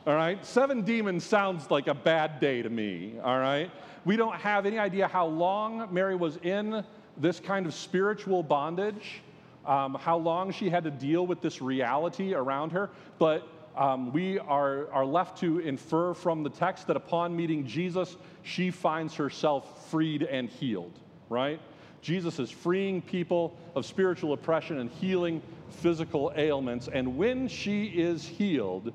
All 0.06 0.14
right, 0.14 0.40
seven 0.46 0.80
demons 0.80 1.24
sounds 1.24 1.70
like 1.70 1.88
a 1.88 1.94
bad 1.94 2.40
day 2.40 2.62
to 2.62 2.70
me. 2.70 3.16
All 3.22 3.38
right, 3.38 3.70
we 4.06 4.16
don't 4.16 4.36
have 4.36 4.64
any 4.64 4.78
idea 4.78 5.06
how 5.06 5.26
long 5.26 5.92
Mary 5.92 6.16
was 6.16 6.38
in 6.38 6.82
this 7.18 7.38
kind 7.38 7.66
of 7.66 7.74
spiritual 7.74 8.42
bondage. 8.42 9.20
um, 9.68 9.94
how 9.94 10.16
long 10.16 10.50
she 10.50 10.70
had 10.70 10.82
to 10.84 10.90
deal 10.90 11.26
with 11.26 11.42
this 11.42 11.60
reality 11.60 12.34
around 12.34 12.72
her, 12.72 12.88
but 13.18 13.46
um, 13.76 14.12
we 14.12 14.38
are, 14.40 14.90
are 14.90 15.04
left 15.04 15.38
to 15.38 15.58
infer 15.60 16.14
from 16.14 16.42
the 16.42 16.50
text 16.50 16.86
that 16.88 16.96
upon 16.96 17.36
meeting 17.36 17.66
Jesus, 17.66 18.16
she 18.42 18.70
finds 18.70 19.14
herself 19.14 19.90
freed 19.90 20.22
and 20.22 20.48
healed, 20.48 20.98
right? 21.28 21.60
Jesus 22.08 22.38
is 22.38 22.50
freeing 22.50 23.02
people 23.02 23.54
of 23.74 23.84
spiritual 23.84 24.32
oppression 24.32 24.78
and 24.78 24.90
healing 24.90 25.42
physical 25.68 26.32
ailments. 26.36 26.88
And 26.90 27.18
when 27.18 27.48
she 27.48 27.84
is 27.84 28.26
healed, 28.26 28.94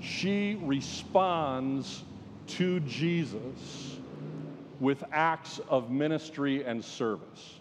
she 0.00 0.58
responds 0.60 2.04
to 2.48 2.80
Jesus 2.80 3.96
with 4.80 5.02
acts 5.12 5.60
of 5.70 5.90
ministry 5.90 6.62
and 6.62 6.84
service. 6.84 7.60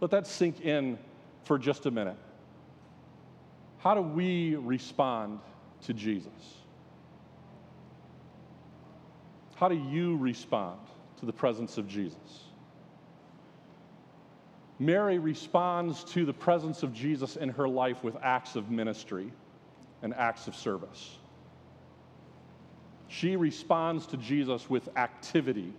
Let 0.00 0.12
that 0.12 0.28
sink 0.28 0.60
in 0.60 0.96
for 1.42 1.58
just 1.58 1.86
a 1.86 1.90
minute. 1.90 2.16
How 3.78 3.96
do 3.96 4.02
we 4.02 4.54
respond 4.54 5.40
to 5.82 5.92
Jesus? 5.92 6.30
How 9.56 9.68
do 9.68 9.74
you 9.74 10.16
respond 10.16 10.78
to 11.18 11.26
the 11.26 11.32
presence 11.32 11.76
of 11.76 11.88
Jesus? 11.88 12.44
Mary 14.78 15.18
responds 15.18 16.04
to 16.04 16.24
the 16.24 16.32
presence 16.32 16.82
of 16.82 16.94
Jesus 16.94 17.36
in 17.36 17.48
her 17.48 17.68
life 17.68 18.04
with 18.04 18.16
acts 18.22 18.54
of 18.54 18.70
ministry 18.70 19.32
and 20.02 20.14
acts 20.14 20.46
of 20.46 20.54
service. 20.54 21.16
She 23.08 23.36
responds 23.36 24.06
to 24.08 24.16
Jesus 24.16 24.70
with 24.70 24.88
activity. 24.96 25.72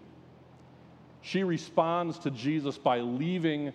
She 1.22 1.44
responds 1.44 2.20
to 2.20 2.32
Jesus 2.32 2.77
by 2.77 3.00
leaving 3.00 3.72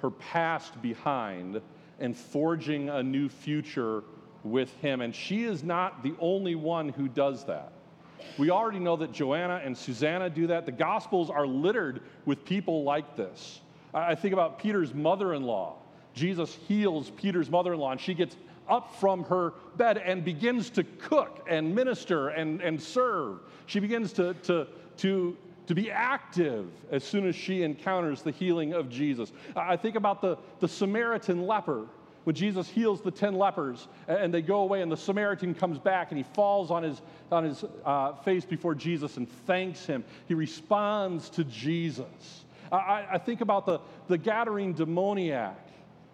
her 0.00 0.10
past 0.10 0.80
behind 0.82 1.62
and 2.00 2.16
forging 2.16 2.90
a 2.90 3.02
new 3.02 3.28
future 3.28 4.02
with 4.42 4.74
him. 4.80 5.00
And 5.00 5.14
she 5.14 5.44
is 5.44 5.62
not 5.62 6.02
the 6.02 6.14
only 6.20 6.54
one 6.54 6.90
who 6.90 7.08
does 7.08 7.44
that. 7.46 7.72
We 8.36 8.50
already 8.50 8.80
know 8.80 8.96
that 8.96 9.12
Joanna 9.12 9.62
and 9.64 9.76
Susanna 9.76 10.28
do 10.28 10.48
that. 10.48 10.66
The 10.66 10.72
Gospels 10.72 11.30
are 11.30 11.46
littered 11.46 12.02
with 12.26 12.44
people 12.44 12.82
like 12.84 13.16
this. 13.16 13.60
I 13.94 14.14
think 14.14 14.32
about 14.32 14.58
Peter's 14.58 14.92
mother 14.92 15.34
in 15.34 15.44
law. 15.44 15.76
Jesus 16.14 16.54
heals 16.68 17.10
Peter's 17.10 17.50
mother 17.50 17.74
in 17.74 17.80
law, 17.80 17.92
and 17.92 18.00
she 18.00 18.14
gets 18.14 18.36
up 18.68 18.94
from 18.96 19.24
her 19.24 19.52
bed 19.76 19.98
and 19.98 20.24
begins 20.24 20.70
to 20.70 20.84
cook 20.84 21.46
and 21.48 21.74
minister 21.74 22.28
and, 22.28 22.60
and 22.60 22.80
serve. 22.80 23.40
She 23.66 23.80
begins 23.80 24.12
to, 24.14 24.34
to, 24.34 24.66
to, 24.98 25.36
to 25.66 25.74
be 25.74 25.90
active 25.90 26.68
as 26.90 27.04
soon 27.04 27.26
as 27.28 27.36
she 27.36 27.62
encounters 27.62 28.22
the 28.22 28.30
healing 28.30 28.72
of 28.72 28.88
Jesus. 28.88 29.32
I 29.54 29.76
think 29.76 29.96
about 29.96 30.20
the, 30.20 30.38
the 30.60 30.68
Samaritan 30.68 31.46
leper 31.46 31.86
when 32.24 32.34
Jesus 32.34 32.68
heals 32.68 33.02
the 33.02 33.10
10 33.10 33.34
lepers 33.34 33.86
and 34.08 34.32
they 34.32 34.40
go 34.40 34.60
away, 34.60 34.80
and 34.80 34.90
the 34.90 34.96
Samaritan 34.96 35.54
comes 35.54 35.78
back 35.78 36.10
and 36.10 36.18
he 36.18 36.24
falls 36.34 36.70
on 36.70 36.82
his, 36.82 37.02
on 37.30 37.44
his 37.44 37.64
uh, 37.84 38.14
face 38.14 38.44
before 38.44 38.74
Jesus 38.74 39.18
and 39.18 39.30
thanks 39.46 39.84
him. 39.84 40.04
He 40.26 40.34
responds 40.34 41.28
to 41.30 41.44
Jesus. 41.44 42.43
I, 42.74 43.06
I 43.12 43.18
think 43.18 43.40
about 43.40 43.66
the, 43.66 43.80
the 44.08 44.18
Gadarene 44.18 44.74
demoniac 44.74 45.58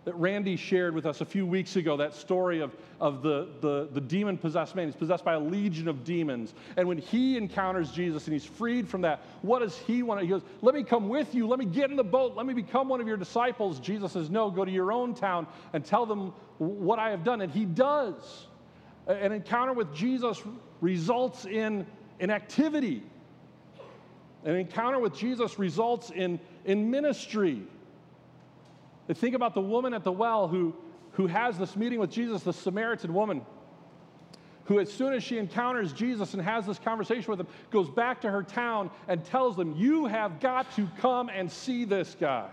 that 0.05 0.15
Randy 0.15 0.57
shared 0.57 0.95
with 0.95 1.05
us 1.05 1.21
a 1.21 1.27
few 1.27 1.47
weeks 1.47 1.77
ago, 1.77 1.97
that 1.99 2.15
story 2.15 2.61
of, 2.61 2.75
of 3.01 3.23
the, 3.23 3.49
the, 3.61 3.89
the 3.93 4.01
demon 4.01 4.39
possessed 4.39 4.75
man. 4.75 4.87
He's 4.87 4.97
possessed 4.97 5.25
by 5.25 5.35
a 5.35 5.39
legion 5.39 5.89
of 5.89 6.05
demons. 6.05 6.55
And 6.77 6.89
when 6.89 6.97
he 6.97 7.37
encounters 7.37 7.93
Jesus 7.93 8.25
and 8.25 8.33
he's 8.33 8.45
freed 8.45 8.89
from 8.89 9.03
that, 9.03 9.21
what 9.43 9.59
does 9.59 9.77
he 9.77 10.03
want? 10.03 10.23
He 10.23 10.29
goes, 10.29 10.43
Let 10.63 10.75
me 10.75 10.85
come 10.85 11.09
with 11.09 11.35
you. 11.35 11.47
Let 11.47 11.59
me 11.59 11.67
get 11.67 11.91
in 11.91 11.97
the 11.97 12.05
boat. 12.05 12.35
Let 12.35 12.47
me 12.47 12.55
become 12.55 12.89
one 12.89 13.01
of 13.01 13.07
your 13.07 13.19
disciples. 13.19 13.79
Jesus 13.79 14.13
says, 14.13 14.31
No, 14.31 14.51
go 14.51 14.65
to 14.65 14.71
your 14.71 14.91
own 14.91 15.15
town 15.15 15.47
and 15.75 15.85
tell 15.85 16.07
them 16.07 16.33
what 16.59 16.99
I 16.99 17.11
have 17.11 17.23
done. 17.23 17.43
And 17.43 17.53
he 17.53 17.67
does. 17.67 18.47
An 19.07 19.33
encounter 19.33 19.75
with 19.75 19.95
Jesus 19.95 20.43
results 20.81 21.45
in 21.45 21.87
an 22.21 22.31
activity. 22.31 23.03
An 24.45 24.57
encounter 24.57 24.99
with 24.99 25.15
Jesus 25.15 25.59
results 25.59 26.11
in, 26.11 26.41
in 26.65 26.91
ministry. 26.91 27.63
And 29.09 29.17
think 29.17 29.35
about 29.35 29.55
the 29.55 29.61
woman 29.61 29.95
at 29.95 30.05
the 30.05 30.13
well 30.13 30.49
who, 30.49 30.75
who 31.13 31.27
has 31.27 31.59
this 31.59 31.77
meeting 31.77 31.99
with 31.99 32.11
Jesus, 32.11 32.43
the 32.43 32.53
Samaritan 32.53 33.13
woman, 33.13 33.43
who, 34.65 34.79
as 34.79 34.93
soon 34.93 35.13
as 35.13 35.25
she 35.25 35.39
encounters 35.39 35.93
Jesus 35.93 36.33
and 36.35 36.43
has 36.43 36.67
this 36.67 36.79
conversation 36.79 37.29
with 37.31 37.41
him, 37.41 37.49
goes 37.71 37.91
back 37.91 38.21
to 38.21 38.31
her 38.31 38.43
town 38.43 38.91
and 39.09 39.25
tells 39.25 39.57
them, 39.57 39.75
You 39.77 40.07
have 40.07 40.39
got 40.41 40.75
to 40.77 40.89
come 40.99 41.29
and 41.29 41.51
see 41.51 41.85
this 41.85 42.17
guy. 42.21 42.49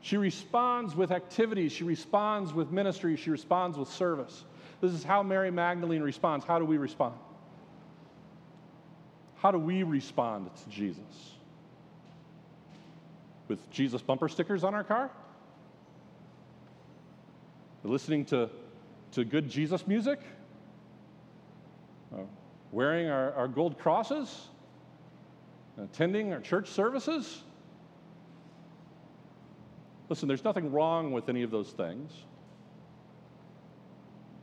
She 0.00 0.16
responds 0.16 0.96
with 0.96 1.10
activities, 1.10 1.72
she 1.72 1.84
responds 1.84 2.54
with 2.54 2.72
ministry, 2.72 3.16
she 3.16 3.30
responds 3.30 3.76
with 3.76 3.88
service. 3.88 4.44
This 4.80 4.92
is 4.92 5.04
how 5.04 5.22
Mary 5.22 5.50
Magdalene 5.50 6.02
responds. 6.02 6.46
How 6.46 6.58
do 6.58 6.64
we 6.64 6.78
respond? 6.78 7.14
How 9.36 9.50
do 9.50 9.58
we 9.58 9.82
respond 9.82 10.50
to 10.64 10.70
Jesus? 10.70 11.34
With 13.50 13.68
Jesus 13.68 14.00
bumper 14.00 14.28
stickers 14.28 14.62
on 14.62 14.76
our 14.76 14.84
car? 14.84 15.10
Listening 17.82 18.24
to, 18.26 18.48
to 19.10 19.24
good 19.24 19.50
Jesus 19.50 19.88
music? 19.88 20.20
Uh, 22.14 22.18
wearing 22.70 23.08
our, 23.08 23.32
our 23.32 23.48
gold 23.48 23.76
crosses? 23.76 24.46
Attending 25.82 26.32
our 26.32 26.38
church 26.38 26.68
services? 26.68 27.42
Listen, 30.08 30.28
there's 30.28 30.44
nothing 30.44 30.70
wrong 30.70 31.10
with 31.10 31.28
any 31.28 31.42
of 31.42 31.50
those 31.50 31.70
things. 31.70 32.12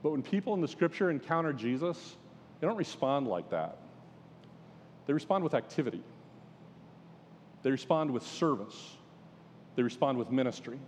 But 0.03 0.11
when 0.11 0.21
people 0.21 0.53
in 0.53 0.59
the 0.59 0.67
scripture 0.67 1.09
encounter 1.09 1.53
Jesus, 1.53 2.17
they 2.59 2.67
don't 2.67 2.75
respond 2.75 3.25
like 3.25 3.51
that. 3.51 3.77
They 5.05 5.13
respond 5.13 5.45
with 5.45 5.53
activity, 5.53 6.03
they 7.63 7.71
respond 7.71 8.11
with 8.11 8.23
service, 8.23 8.96
they 9.77 9.83
respond 9.83 10.17
with 10.17 10.31
ministry. 10.31 10.79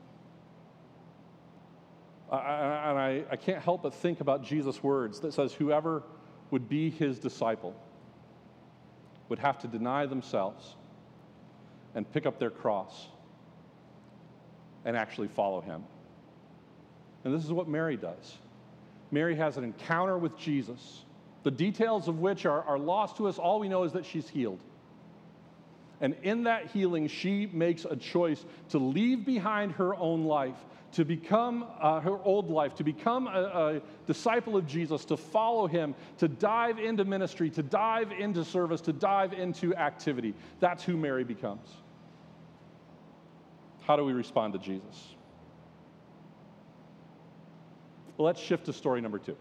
I, 2.32 2.90
and 2.90 3.00
I, 3.00 3.24
I 3.32 3.36
can't 3.36 3.62
help 3.64 3.84
but 3.84 3.94
think 3.94 4.20
about 4.20 4.44
Jesus' 4.44 4.84
words 4.84 5.20
that 5.22 5.34
says, 5.34 5.54
Whoever 5.54 6.04
would 6.52 6.68
be 6.68 6.90
his 6.90 7.20
disciple 7.20 7.76
would 9.30 9.40
have 9.40 9.60
to 9.60 9.68
deny 9.68 10.08
themselves 10.08 10.76
and 11.94 12.12
pick 12.12 12.26
up 12.26 12.40
their 12.40 12.50
cross 12.50 13.08
and 14.86 14.98
actually 14.98 15.28
follow 15.28 15.62
him. 15.62 15.84
And 17.24 17.34
this 17.34 17.46
is 17.46 17.52
what 17.52 17.68
Mary 17.68 17.96
does. 17.96 18.38
Mary 19.12 19.36
has 19.36 19.58
an 19.58 19.64
encounter 19.64 20.18
with 20.18 20.36
Jesus 20.38 21.06
the 21.44 21.52
details 21.52 22.08
of 22.08 22.20
which 22.20 22.46
are, 22.46 22.64
are 22.64 22.80
lost 22.80 23.18
to 23.18 23.28
us. 23.28 23.38
All 23.38 23.60
we 23.60 23.70
know 23.70 23.84
is 23.84 23.94
that 23.94 24.06
she's 24.06 24.28
healed. 24.28 24.60
And 26.02 26.16
in 26.24 26.44
that 26.44 26.68
healing, 26.68 27.08
she 27.08 27.48
makes 27.48 27.86
a 27.86 27.96
choice 27.96 28.46
to 28.70 28.78
leave 28.78 29.26
behind 29.26 29.74
her 29.74 29.96
own 29.96 30.24
life, 30.24 30.56
to 30.94 31.04
become 31.04 31.68
uh, 31.80 32.00
her 32.00 32.18
old 32.24 32.50
life, 32.50 32.74
to 32.76 32.84
become 32.84 33.28
a, 33.28 33.30
a, 33.32 33.82
disciple 34.08 34.56
of 34.56 34.66
Jesus, 34.66 35.06
to 35.06 35.18
follow 35.18 35.68
him, 35.68 35.94
to 36.18 36.28
dive 36.28 36.80
into 36.80 37.04
ministry, 37.04 37.50
to 37.52 37.62
dive 37.62 38.12
into 38.12 38.46
service, 38.46 38.82
to 38.82 38.94
dive 38.94 39.34
into 39.34 39.76
activity. 39.76 40.34
That's 40.60 40.84
who 40.84 40.96
Mary 40.96 41.24
becomes. 41.24 41.68
How 43.82 43.96
do 43.96 44.06
we 44.06 44.14
respond 44.14 44.54
to 44.54 44.60
Jesus? 44.60 45.16
Well, 48.18 48.26
let's 48.26 48.42
shift 48.42 48.66
to 48.66 48.74
story 48.74 49.02
number 49.02 49.20
two. 49.20 49.36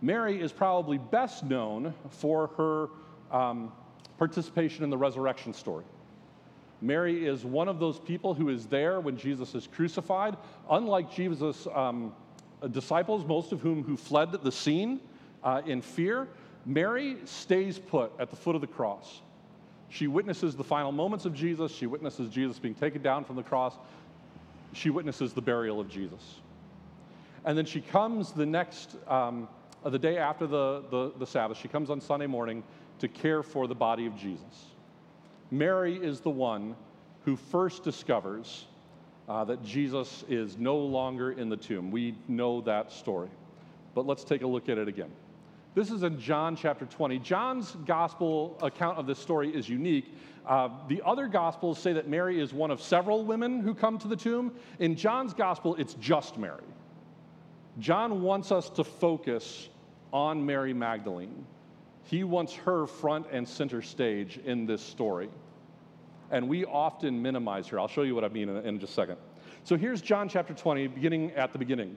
Mary 0.00 0.40
is 0.40 0.50
probably 0.50 0.98
best 0.98 1.44
known 1.44 1.94
for 2.10 2.48
her 2.56 2.88
um, 3.36 3.72
participation 4.18 4.84
in 4.84 4.90
the 4.90 4.96
resurrection 4.96 5.52
story. 5.52 5.84
Mary 6.80 7.26
is 7.26 7.44
one 7.44 7.68
of 7.68 7.78
those 7.78 7.98
people 8.00 8.34
who 8.34 8.48
is 8.48 8.66
there 8.66 9.00
when 9.00 9.16
Jesus 9.16 9.54
is 9.54 9.68
crucified. 9.68 10.36
Unlike 10.68 11.14
Jesus' 11.14 11.68
um, 11.72 12.12
disciples, 12.72 13.24
most 13.24 13.52
of 13.52 13.60
whom 13.60 13.84
who 13.84 13.96
fled 13.96 14.32
the 14.32 14.52
scene 14.52 15.00
uh, 15.44 15.62
in 15.64 15.80
fear, 15.80 16.28
Mary 16.66 17.18
stays 17.24 17.78
put 17.78 18.12
at 18.18 18.30
the 18.30 18.36
foot 18.36 18.54
of 18.54 18.60
the 18.60 18.66
cross. 18.66 19.20
She 19.90 20.06
witnesses 20.06 20.56
the 20.56 20.64
final 20.64 20.90
moments 20.90 21.24
of 21.24 21.34
Jesus. 21.34 21.70
She 21.70 21.86
witnesses 21.86 22.30
Jesus 22.30 22.58
being 22.58 22.74
taken 22.74 23.02
down 23.02 23.24
from 23.24 23.36
the 23.36 23.42
cross. 23.42 23.74
She 24.72 24.90
witnesses 24.90 25.32
the 25.32 25.42
burial 25.42 25.78
of 25.80 25.88
Jesus. 25.88 26.40
And 27.44 27.58
then 27.58 27.66
she 27.66 27.80
comes 27.80 28.32
the 28.32 28.46
next 28.46 28.96
um, 29.06 29.48
uh, 29.84 29.90
the 29.90 29.98
day 29.98 30.16
after 30.16 30.46
the, 30.46 30.84
the, 30.90 31.12
the 31.18 31.26
Sabbath. 31.26 31.58
She 31.58 31.68
comes 31.68 31.90
on 31.90 32.00
Sunday 32.00 32.26
morning 32.26 32.62
to 33.02 33.08
care 33.08 33.42
for 33.42 33.66
the 33.66 33.74
body 33.74 34.06
of 34.06 34.16
Jesus. 34.16 34.66
Mary 35.50 35.96
is 35.96 36.20
the 36.20 36.30
one 36.30 36.76
who 37.24 37.34
first 37.34 37.82
discovers 37.82 38.66
uh, 39.28 39.44
that 39.44 39.60
Jesus 39.64 40.24
is 40.28 40.56
no 40.56 40.76
longer 40.76 41.32
in 41.32 41.48
the 41.48 41.56
tomb. 41.56 41.90
We 41.90 42.14
know 42.28 42.60
that 42.60 42.92
story. 42.92 43.28
But 43.96 44.06
let's 44.06 44.22
take 44.22 44.42
a 44.42 44.46
look 44.46 44.68
at 44.68 44.78
it 44.78 44.86
again. 44.86 45.10
This 45.74 45.90
is 45.90 46.04
in 46.04 46.20
John 46.20 46.54
chapter 46.54 46.86
20. 46.86 47.18
John's 47.18 47.76
gospel 47.86 48.56
account 48.62 48.98
of 48.98 49.08
this 49.08 49.18
story 49.18 49.50
is 49.50 49.68
unique. 49.68 50.14
Uh, 50.46 50.68
the 50.86 51.02
other 51.04 51.26
gospels 51.26 51.80
say 51.80 51.92
that 51.94 52.08
Mary 52.08 52.40
is 52.40 52.54
one 52.54 52.70
of 52.70 52.80
several 52.80 53.24
women 53.24 53.62
who 53.62 53.74
come 53.74 53.98
to 53.98 54.06
the 54.06 54.16
tomb. 54.16 54.52
In 54.78 54.94
John's 54.94 55.34
gospel, 55.34 55.74
it's 55.74 55.94
just 55.94 56.38
Mary. 56.38 56.62
John 57.80 58.22
wants 58.22 58.52
us 58.52 58.70
to 58.70 58.84
focus 58.84 59.70
on 60.12 60.46
Mary 60.46 60.72
Magdalene. 60.72 61.44
He 62.04 62.24
wants 62.24 62.54
her 62.54 62.86
front 62.86 63.26
and 63.30 63.48
center 63.48 63.82
stage 63.82 64.38
in 64.44 64.66
this 64.66 64.82
story. 64.82 65.28
And 66.30 66.48
we 66.48 66.64
often 66.64 67.20
minimize 67.20 67.68
her. 67.68 67.78
I'll 67.78 67.88
show 67.88 68.02
you 68.02 68.14
what 68.14 68.24
I 68.24 68.28
mean 68.28 68.48
in, 68.48 68.56
in 68.66 68.80
just 68.80 68.92
a 68.92 68.94
second. 68.94 69.18
So 69.64 69.76
here's 69.76 70.02
John 70.02 70.28
chapter 70.28 70.54
20, 70.54 70.88
beginning 70.88 71.30
at 71.32 71.52
the 71.52 71.58
beginning. 71.58 71.96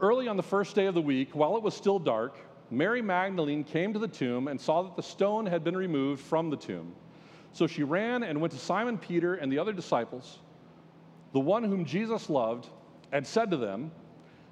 Early 0.00 0.28
on 0.28 0.36
the 0.36 0.42
first 0.42 0.74
day 0.74 0.86
of 0.86 0.94
the 0.94 1.00
week, 1.00 1.34
while 1.34 1.56
it 1.56 1.62
was 1.62 1.74
still 1.74 1.98
dark, 1.98 2.36
Mary 2.70 3.00
Magdalene 3.00 3.64
came 3.64 3.92
to 3.92 3.98
the 3.98 4.08
tomb 4.08 4.48
and 4.48 4.60
saw 4.60 4.82
that 4.82 4.94
the 4.94 5.02
stone 5.02 5.46
had 5.46 5.64
been 5.64 5.76
removed 5.76 6.22
from 6.22 6.50
the 6.50 6.56
tomb. 6.56 6.94
So 7.52 7.66
she 7.66 7.82
ran 7.82 8.22
and 8.22 8.40
went 8.40 8.52
to 8.52 8.58
Simon 8.58 8.98
Peter 8.98 9.36
and 9.36 9.50
the 9.50 9.58
other 9.58 9.72
disciples, 9.72 10.40
the 11.32 11.40
one 11.40 11.64
whom 11.64 11.84
Jesus 11.84 12.28
loved, 12.28 12.68
and 13.12 13.26
said 13.26 13.50
to 13.50 13.56
them, 13.56 13.90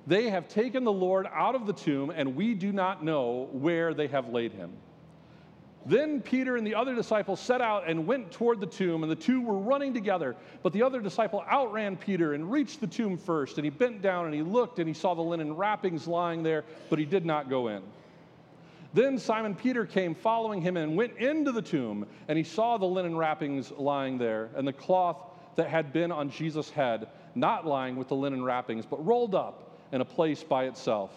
They 0.06 0.28
have 0.28 0.48
taken 0.48 0.84
the 0.84 0.92
Lord 0.92 1.26
out 1.32 1.54
of 1.54 1.66
the 1.66 1.72
tomb, 1.72 2.10
and 2.10 2.36
we 2.36 2.54
do 2.54 2.72
not 2.72 3.02
know 3.02 3.48
where 3.52 3.94
they 3.94 4.06
have 4.08 4.28
laid 4.28 4.52
him. 4.52 4.72
Then 5.86 6.20
Peter 6.20 6.56
and 6.56 6.66
the 6.66 6.74
other 6.74 6.94
disciple 6.94 7.36
set 7.36 7.60
out 7.60 7.88
and 7.88 8.06
went 8.06 8.32
toward 8.32 8.60
the 8.60 8.66
tomb, 8.66 9.02
and 9.02 9.12
the 9.12 9.16
two 9.16 9.42
were 9.42 9.58
running 9.58 9.92
together. 9.92 10.34
But 10.62 10.72
the 10.72 10.82
other 10.82 11.00
disciple 11.00 11.44
outran 11.50 11.96
Peter 11.96 12.32
and 12.32 12.50
reached 12.50 12.80
the 12.80 12.86
tomb 12.86 13.18
first. 13.18 13.58
And 13.58 13.64
he 13.64 13.70
bent 13.70 14.00
down 14.00 14.24
and 14.24 14.34
he 14.34 14.42
looked, 14.42 14.78
and 14.78 14.88
he 14.88 14.94
saw 14.94 15.14
the 15.14 15.22
linen 15.22 15.54
wrappings 15.54 16.06
lying 16.06 16.42
there, 16.42 16.64
but 16.88 16.98
he 16.98 17.04
did 17.04 17.26
not 17.26 17.50
go 17.50 17.68
in. 17.68 17.82
Then 18.94 19.18
Simon 19.18 19.54
Peter 19.54 19.84
came 19.84 20.14
following 20.14 20.62
him 20.62 20.76
and 20.76 20.96
went 20.96 21.16
into 21.18 21.52
the 21.52 21.62
tomb, 21.62 22.06
and 22.28 22.38
he 22.38 22.44
saw 22.44 22.78
the 22.78 22.86
linen 22.86 23.16
wrappings 23.16 23.70
lying 23.72 24.18
there, 24.18 24.50
and 24.56 24.66
the 24.66 24.72
cloth 24.72 25.18
that 25.56 25.68
had 25.68 25.92
been 25.92 26.12
on 26.12 26.30
Jesus' 26.30 26.70
head, 26.70 27.08
not 27.34 27.66
lying 27.66 27.96
with 27.96 28.08
the 28.08 28.14
linen 28.14 28.42
wrappings, 28.42 28.86
but 28.86 29.04
rolled 29.04 29.34
up 29.34 29.63
in 29.94 30.00
a 30.00 30.04
place 30.04 30.42
by 30.42 30.64
itself. 30.64 31.10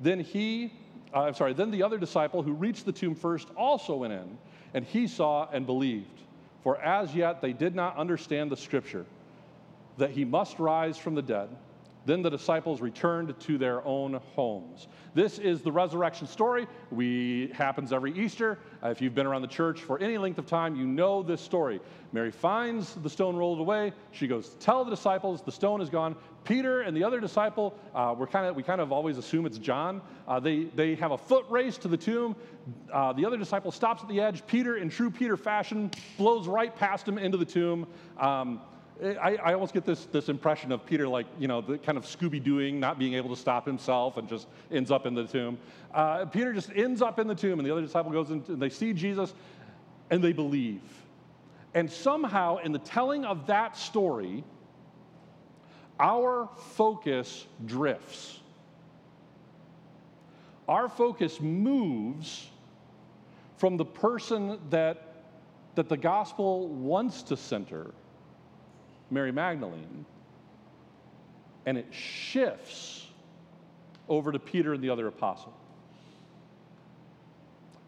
Then 0.00 0.20
he 0.20 0.72
uh, 1.14 1.20
I'm 1.24 1.34
sorry, 1.34 1.52
then 1.52 1.70
the 1.70 1.82
other 1.82 1.98
disciple 1.98 2.42
who 2.42 2.52
reached 2.52 2.86
the 2.86 2.92
tomb 2.92 3.14
first 3.14 3.48
also 3.56 3.96
went 3.96 4.12
in, 4.12 4.38
and 4.74 4.84
he 4.84 5.06
saw 5.06 5.48
and 5.52 5.66
believed. 5.66 6.22
For 6.62 6.80
as 6.80 7.14
yet 7.14 7.42
they 7.42 7.52
did 7.52 7.74
not 7.74 7.96
understand 7.96 8.50
the 8.50 8.56
scripture, 8.56 9.04
that 9.98 10.10
he 10.10 10.24
must 10.24 10.58
rise 10.58 10.96
from 10.96 11.14
the 11.14 11.22
dead. 11.22 11.48
Then 12.04 12.22
the 12.22 12.30
disciples 12.30 12.80
returned 12.80 13.38
to 13.38 13.58
their 13.58 13.86
own 13.86 14.14
homes. 14.34 14.88
This 15.14 15.38
is 15.38 15.62
the 15.62 15.70
resurrection 15.70 16.26
story. 16.26 16.66
We 16.90 17.52
happens 17.54 17.92
every 17.92 18.12
Easter. 18.18 18.58
Uh, 18.82 18.88
if 18.88 19.00
you've 19.00 19.14
been 19.14 19.26
around 19.26 19.42
the 19.42 19.48
church 19.48 19.80
for 19.80 20.00
any 20.00 20.18
length 20.18 20.38
of 20.38 20.46
time, 20.46 20.74
you 20.74 20.84
know 20.84 21.22
this 21.22 21.40
story. 21.40 21.80
Mary 22.12 22.32
finds 22.32 22.94
the 22.94 23.10
stone 23.10 23.36
rolled 23.36 23.60
away. 23.60 23.92
She 24.10 24.26
goes, 24.26 24.56
"Tell 24.58 24.84
the 24.84 24.90
disciples 24.90 25.42
the 25.42 25.52
stone 25.52 25.80
is 25.80 25.90
gone." 25.90 26.16
Peter 26.44 26.82
and 26.82 26.96
the 26.96 27.04
other 27.04 27.20
disciple, 27.20 27.74
uh, 27.94 28.14
we're 28.16 28.26
kind 28.26 28.46
of 28.46 28.56
we 28.56 28.62
kind 28.62 28.80
of 28.80 28.92
always 28.92 29.18
assume 29.18 29.46
it's 29.46 29.58
John. 29.58 30.00
Uh, 30.26 30.40
they 30.40 30.64
they 30.74 30.94
have 30.96 31.12
a 31.12 31.18
foot 31.18 31.46
race 31.48 31.78
to 31.78 31.88
the 31.88 31.96
tomb. 31.96 32.36
Uh, 32.92 33.12
the 33.12 33.24
other 33.24 33.36
disciple 33.36 33.70
stops 33.70 34.02
at 34.02 34.08
the 34.08 34.20
edge. 34.20 34.46
Peter, 34.46 34.76
in 34.76 34.88
true 34.88 35.10
Peter 35.10 35.36
fashion, 35.36 35.90
blows 36.18 36.46
right 36.46 36.74
past 36.74 37.06
him 37.06 37.18
into 37.18 37.36
the 37.38 37.44
tomb. 37.44 37.86
Um, 38.18 38.60
I, 39.02 39.36
I, 39.36 39.54
almost 39.54 39.74
get 39.74 39.84
this, 39.84 40.04
this 40.06 40.28
impression 40.28 40.70
of 40.70 40.86
Peter 40.86 41.08
like, 41.08 41.26
you 41.36 41.48
know, 41.48 41.60
the 41.60 41.76
kind 41.76 41.98
of 41.98 42.04
Scooby 42.04 42.40
Dooing, 42.40 42.74
not 42.74 43.00
being 43.00 43.14
able 43.14 43.30
to 43.30 43.40
stop 43.40 43.66
himself 43.66 44.16
and 44.16 44.28
just 44.28 44.46
ends 44.70 44.92
up 44.92 45.06
in 45.06 45.14
the 45.14 45.24
tomb. 45.24 45.58
Uh, 45.92 46.26
Peter 46.26 46.52
just 46.52 46.70
ends 46.76 47.02
up 47.02 47.18
in 47.18 47.26
the 47.26 47.34
tomb, 47.34 47.58
and 47.58 47.66
the 47.66 47.72
other 47.72 47.80
disciple 47.80 48.12
goes 48.12 48.30
in, 48.30 48.44
and 48.46 48.62
they 48.62 48.68
see 48.68 48.92
Jesus 48.92 49.34
and 50.10 50.22
they 50.22 50.32
believe. 50.32 50.82
And 51.74 51.90
somehow, 51.90 52.58
in 52.58 52.70
the 52.70 52.78
telling 52.78 53.24
of 53.24 53.46
that 53.46 53.76
story, 53.76 54.44
our 56.02 56.48
focus 56.74 57.46
drifts. 57.64 58.40
Our 60.68 60.88
focus 60.88 61.40
moves 61.40 62.50
from 63.56 63.76
the 63.76 63.84
person 63.84 64.58
that, 64.70 65.14
that 65.76 65.88
the 65.88 65.96
gospel 65.96 66.66
wants 66.66 67.22
to 67.24 67.36
center 67.36 67.92
Mary 69.10 69.30
Magdalene, 69.30 70.04
and 71.66 71.78
it 71.78 71.86
shifts 71.92 73.06
over 74.08 74.32
to 74.32 74.38
Peter 74.40 74.74
and 74.74 74.82
the 74.82 74.90
other 74.90 75.06
apostle. 75.06 75.54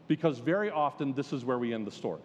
Because 0.07 0.39
very 0.39 0.71
often 0.71 1.15
this 1.15 1.33
is 1.33 1.45
where 1.45 1.59
we 1.59 1.75
end 1.75 1.87
the 1.87 1.91
story. 1.91 2.21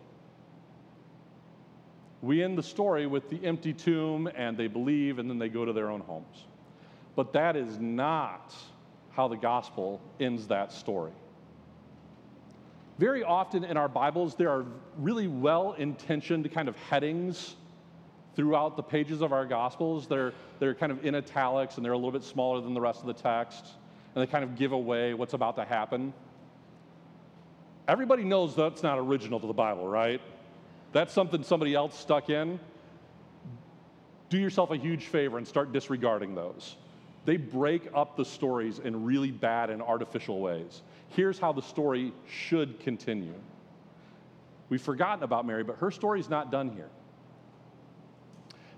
We 2.22 2.44
end 2.44 2.58
the 2.58 2.64
story 2.64 3.08
with 3.08 3.30
the 3.30 3.44
empty 3.46 3.74
tomb 3.74 4.30
and 4.36 4.58
they 4.58 4.68
believe 4.68 5.20
and 5.20 5.30
then 5.30 5.40
they 5.40 5.50
go 5.50 5.66
to 5.66 5.74
their 5.74 5.90
own 5.90 6.02
homes. 6.02 6.46
But 7.16 7.34
that 7.34 7.56
is 7.56 7.80
not 7.80 8.54
how 9.12 9.28
the 9.28 9.38
gospel 9.38 10.02
ends 10.20 10.48
that 10.48 10.72
story. 10.72 11.12
Very 12.98 13.24
often 13.24 13.64
in 13.64 13.78
our 13.78 13.88
Bibles, 13.88 14.36
there 14.36 14.50
are 14.50 14.66
really 14.98 15.28
well 15.28 15.74
intentioned 15.74 16.52
kind 16.52 16.68
of 16.68 16.76
headings 16.76 17.56
throughout 18.36 18.76
the 18.76 18.84
pages 18.84 19.22
of 19.22 19.34
our 19.34 19.46
Gospels. 19.46 20.08
They're, 20.08 20.34
they're 20.60 20.76
kind 20.76 20.92
of 20.92 21.06
in 21.06 21.16
italics 21.16 21.78
and 21.78 21.86
they're 21.86 21.94
a 21.94 21.98
little 21.98 22.12
bit 22.12 22.24
smaller 22.24 22.62
than 22.62 22.74
the 22.74 22.82
rest 22.82 23.02
of 23.02 23.08
the 23.08 23.14
text, 23.14 23.66
and 24.16 24.22
they 24.22 24.30
kind 24.30 24.44
of 24.44 24.56
give 24.56 24.72
away 24.72 25.14
what's 25.14 25.34
about 25.34 25.56
to 25.58 25.66
happen. 25.66 26.14
Everybody 27.88 28.24
knows 28.24 28.56
that's 28.56 28.84
not 28.84 29.00
original 29.00 29.40
to 29.40 29.48
the 29.48 29.54
Bible, 29.54 29.88
right? 29.88 30.22
That's 30.92 31.14
something 31.14 31.44
somebody 31.44 31.76
else 31.76 31.98
stuck 31.98 32.30
in. 32.30 32.60
Do 34.30 34.38
yourself 34.38 34.72
a 34.72 34.78
huge 34.78 35.06
favor 35.06 35.38
and 35.38 35.48
start 35.48 35.72
disregarding 35.72 36.36
those. 36.36 36.76
They 37.26 37.38
break 37.38 37.90
up 37.94 38.16
the 38.16 38.26
stories 38.26 38.80
in 38.80 39.06
really 39.06 39.32
bad 39.32 39.70
and 39.70 39.82
artificial 39.82 40.40
ways. 40.40 40.82
Here's 41.10 41.40
how 41.40 41.52
the 41.52 41.62
story 41.62 42.14
should 42.28 42.80
continue. 42.80 43.34
We've 44.70 44.82
forgotten 44.82 45.24
about 45.24 45.46
Mary, 45.46 45.64
but 45.64 45.78
her 45.78 45.92
story's 45.92 46.30
not 46.30 46.52
done 46.52 46.70
here. 46.70 46.90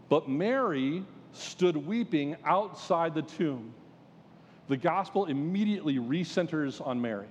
But 0.10 0.28
Mary 0.28 1.06
stood 1.34 1.78
weeping 1.78 2.36
outside 2.44 3.14
the 3.14 3.22
tomb. 3.22 3.74
The 4.68 4.78
gospel 4.78 5.26
immediately 5.26 5.98
recenters 5.98 6.86
on 6.86 7.02
Mary. 7.02 7.28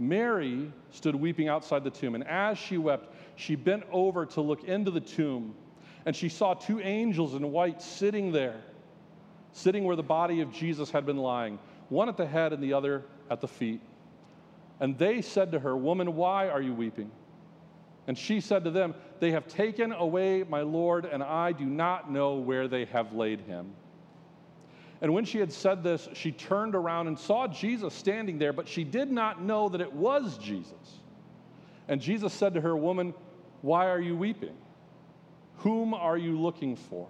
Mary 0.00 0.72
stood 0.90 1.14
weeping 1.14 1.46
outside 1.46 1.84
the 1.84 1.90
tomb, 1.90 2.14
and 2.14 2.26
as 2.26 2.56
she 2.56 2.78
wept, 2.78 3.14
she 3.36 3.54
bent 3.54 3.84
over 3.92 4.24
to 4.24 4.40
look 4.40 4.64
into 4.64 4.90
the 4.90 5.00
tomb, 5.00 5.54
and 6.06 6.16
she 6.16 6.28
saw 6.28 6.54
two 6.54 6.80
angels 6.80 7.34
in 7.34 7.52
white 7.52 7.82
sitting 7.82 8.32
there, 8.32 8.62
sitting 9.52 9.84
where 9.84 9.96
the 9.96 10.02
body 10.02 10.40
of 10.40 10.50
Jesus 10.52 10.90
had 10.90 11.04
been 11.04 11.18
lying, 11.18 11.58
one 11.90 12.08
at 12.08 12.16
the 12.16 12.26
head 12.26 12.54
and 12.54 12.62
the 12.62 12.72
other 12.72 13.04
at 13.30 13.42
the 13.42 13.46
feet. 13.46 13.82
And 14.80 14.96
they 14.96 15.20
said 15.20 15.52
to 15.52 15.58
her, 15.58 15.76
Woman, 15.76 16.16
why 16.16 16.48
are 16.48 16.62
you 16.62 16.72
weeping? 16.72 17.10
And 18.06 18.16
she 18.16 18.40
said 18.40 18.64
to 18.64 18.70
them, 18.70 18.94
They 19.18 19.32
have 19.32 19.46
taken 19.46 19.92
away 19.92 20.44
my 20.48 20.62
Lord, 20.62 21.04
and 21.04 21.22
I 21.22 21.52
do 21.52 21.66
not 21.66 22.10
know 22.10 22.36
where 22.36 22.68
they 22.68 22.86
have 22.86 23.12
laid 23.12 23.42
him. 23.42 23.74
And 25.02 25.14
when 25.14 25.24
she 25.24 25.38
had 25.38 25.52
said 25.52 25.82
this, 25.82 26.08
she 26.12 26.30
turned 26.30 26.74
around 26.74 27.06
and 27.06 27.18
saw 27.18 27.46
Jesus 27.46 27.94
standing 27.94 28.38
there, 28.38 28.52
but 28.52 28.68
she 28.68 28.84
did 28.84 29.10
not 29.10 29.42
know 29.42 29.68
that 29.70 29.80
it 29.80 29.92
was 29.92 30.36
Jesus. 30.36 30.98
And 31.88 32.00
Jesus 32.00 32.32
said 32.32 32.54
to 32.54 32.60
her, 32.60 32.76
Woman, 32.76 33.14
why 33.62 33.88
are 33.88 34.00
you 34.00 34.14
weeping? 34.14 34.56
Whom 35.58 35.94
are 35.94 36.18
you 36.18 36.38
looking 36.38 36.76
for? 36.76 37.08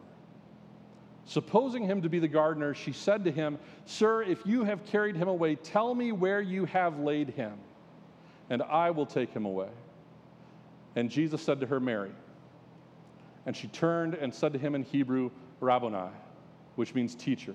Supposing 1.26 1.84
him 1.84 2.02
to 2.02 2.08
be 2.08 2.18
the 2.18 2.28
gardener, 2.28 2.74
she 2.74 2.92
said 2.92 3.24
to 3.24 3.30
him, 3.30 3.58
Sir, 3.86 4.22
if 4.22 4.44
you 4.44 4.64
have 4.64 4.84
carried 4.86 5.16
him 5.16 5.28
away, 5.28 5.56
tell 5.56 5.94
me 5.94 6.12
where 6.12 6.40
you 6.40 6.64
have 6.66 6.98
laid 6.98 7.30
him, 7.30 7.52
and 8.48 8.62
I 8.62 8.90
will 8.90 9.06
take 9.06 9.30
him 9.30 9.44
away. 9.44 9.68
And 10.96 11.10
Jesus 11.10 11.42
said 11.42 11.60
to 11.60 11.66
her, 11.66 11.78
Mary. 11.78 12.10
And 13.46 13.56
she 13.56 13.68
turned 13.68 14.14
and 14.14 14.34
said 14.34 14.52
to 14.52 14.58
him 14.58 14.74
in 14.74 14.82
Hebrew, 14.82 15.30
Rabboni, 15.60 16.10
which 16.76 16.94
means 16.94 17.14
teacher. 17.14 17.54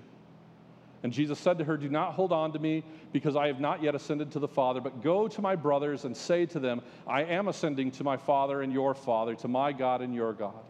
And 1.03 1.13
Jesus 1.13 1.38
said 1.39 1.58
to 1.60 1.63
her, 1.63 1.77
Do 1.77 1.89
not 1.89 2.13
hold 2.13 2.31
on 2.31 2.51
to 2.53 2.60
me, 2.60 2.84
because 3.12 3.36
I 3.36 3.47
have 3.47 3.60
not 3.60 3.84
yet 3.84 3.95
ascended 3.95 4.31
to 4.31 4.39
the 4.39 4.47
Father, 4.47 4.81
but 4.81 5.03
go 5.03 5.27
to 5.27 5.41
my 5.41 5.55
brothers 5.55 6.05
and 6.05 6.15
say 6.15 6.45
to 6.47 6.60
them, 6.60 6.81
I 7.05 7.23
am 7.23 7.47
ascending 7.47 7.91
to 7.91 8.03
my 8.03 8.17
Father 8.17 8.62
and 8.62 8.73
your 8.73 8.93
Father, 8.93 9.36
to 9.36 9.47
my 9.47 9.71
God 9.71 10.01
and 10.01 10.15
your 10.15 10.34
God. 10.34 10.63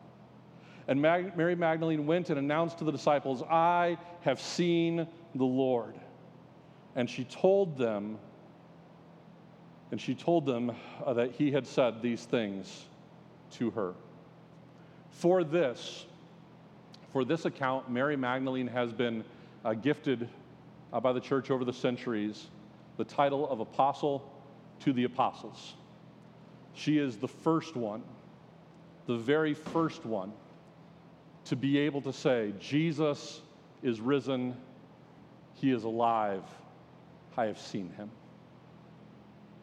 And 0.88 1.02
Mag- 1.02 1.36
Mary 1.38 1.56
Magdalene 1.56 2.06
went 2.06 2.30
and 2.30 2.38
announced 2.38 2.78
to 2.80 2.84
the 2.84 2.92
disciples, 2.92 3.44
I 3.44 3.98
have 4.22 4.40
seen 4.40 5.08
the 5.34 5.46
Lord. 5.46 5.96
And 6.96 7.10
she 7.10 7.24
told 7.24 7.78
them 7.78 8.18
and 9.92 10.02
she 10.02 10.16
told 10.16 10.46
them 10.46 10.72
uh, 11.06 11.14
that 11.14 11.32
he 11.32 11.52
had 11.52 11.66
said 11.66 12.02
these 12.02 12.26
things 12.26 12.86
to 13.54 13.72
her. 13.72 13.94
For 15.12 15.44
this, 15.44 16.06
for 17.14 17.24
this 17.24 17.46
account, 17.46 17.90
Mary 17.90 18.18
Magdalene 18.18 18.68
has 18.68 18.92
been 18.92 19.24
uh, 19.66 19.74
gifted 19.74 20.30
uh, 20.94 21.00
by 21.00 21.12
the 21.12 21.20
church 21.20 21.52
over 21.52 21.66
the 21.66 21.74
centuries 21.74 22.48
the 22.98 23.04
title 23.04 23.50
of 23.50 23.60
apostle 23.60 24.32
to 24.80 24.94
the 24.94 25.04
apostles. 25.04 25.74
She 26.74 26.98
is 26.98 27.18
the 27.18 27.28
first 27.28 27.76
one, 27.76 28.04
the 29.06 29.18
very 29.18 29.54
first 29.54 30.06
one, 30.06 30.32
to 31.46 31.56
be 31.56 31.78
able 31.80 32.02
to 32.02 32.14
say, 32.14 32.54
Jesus 32.60 33.42
is 33.84 34.00
risen, 34.00 34.56
he 35.56 35.72
is 35.72 35.84
alive, 35.84 36.44
I 37.36 37.46
have 37.46 37.60
seen 37.60 37.90
him. 37.92 38.10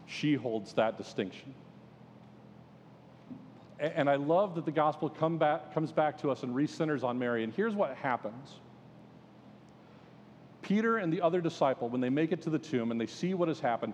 She 0.06 0.34
holds 0.34 0.74
that 0.74 0.98
distinction. 0.98 1.54
And 3.78 4.08
I 4.08 4.16
love 4.16 4.54
that 4.56 4.64
the 4.64 4.72
gospel 4.72 5.08
come 5.08 5.38
back, 5.38 5.72
comes 5.74 5.90
back 5.90 6.20
to 6.20 6.30
us 6.30 6.42
and 6.42 6.54
recenters 6.54 7.02
on 7.02 7.18
Mary. 7.18 7.44
And 7.44 7.52
here's 7.52 7.74
what 7.74 7.96
happens 7.96 8.60
Peter 10.62 10.96
and 10.96 11.12
the 11.12 11.20
other 11.20 11.40
disciple, 11.40 11.88
when 11.88 12.00
they 12.00 12.08
make 12.08 12.32
it 12.32 12.42
to 12.42 12.50
the 12.50 12.58
tomb 12.58 12.90
and 12.90 13.00
they 13.00 13.06
see 13.06 13.34
what 13.34 13.48
has 13.48 13.60
happened, 13.60 13.92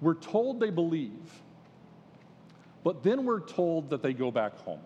we're 0.00 0.14
told 0.14 0.60
they 0.60 0.70
believe, 0.70 1.42
but 2.84 3.02
then 3.02 3.24
we're 3.24 3.40
told 3.40 3.90
that 3.90 4.02
they 4.02 4.12
go 4.12 4.30
back 4.30 4.56
home. 4.58 4.80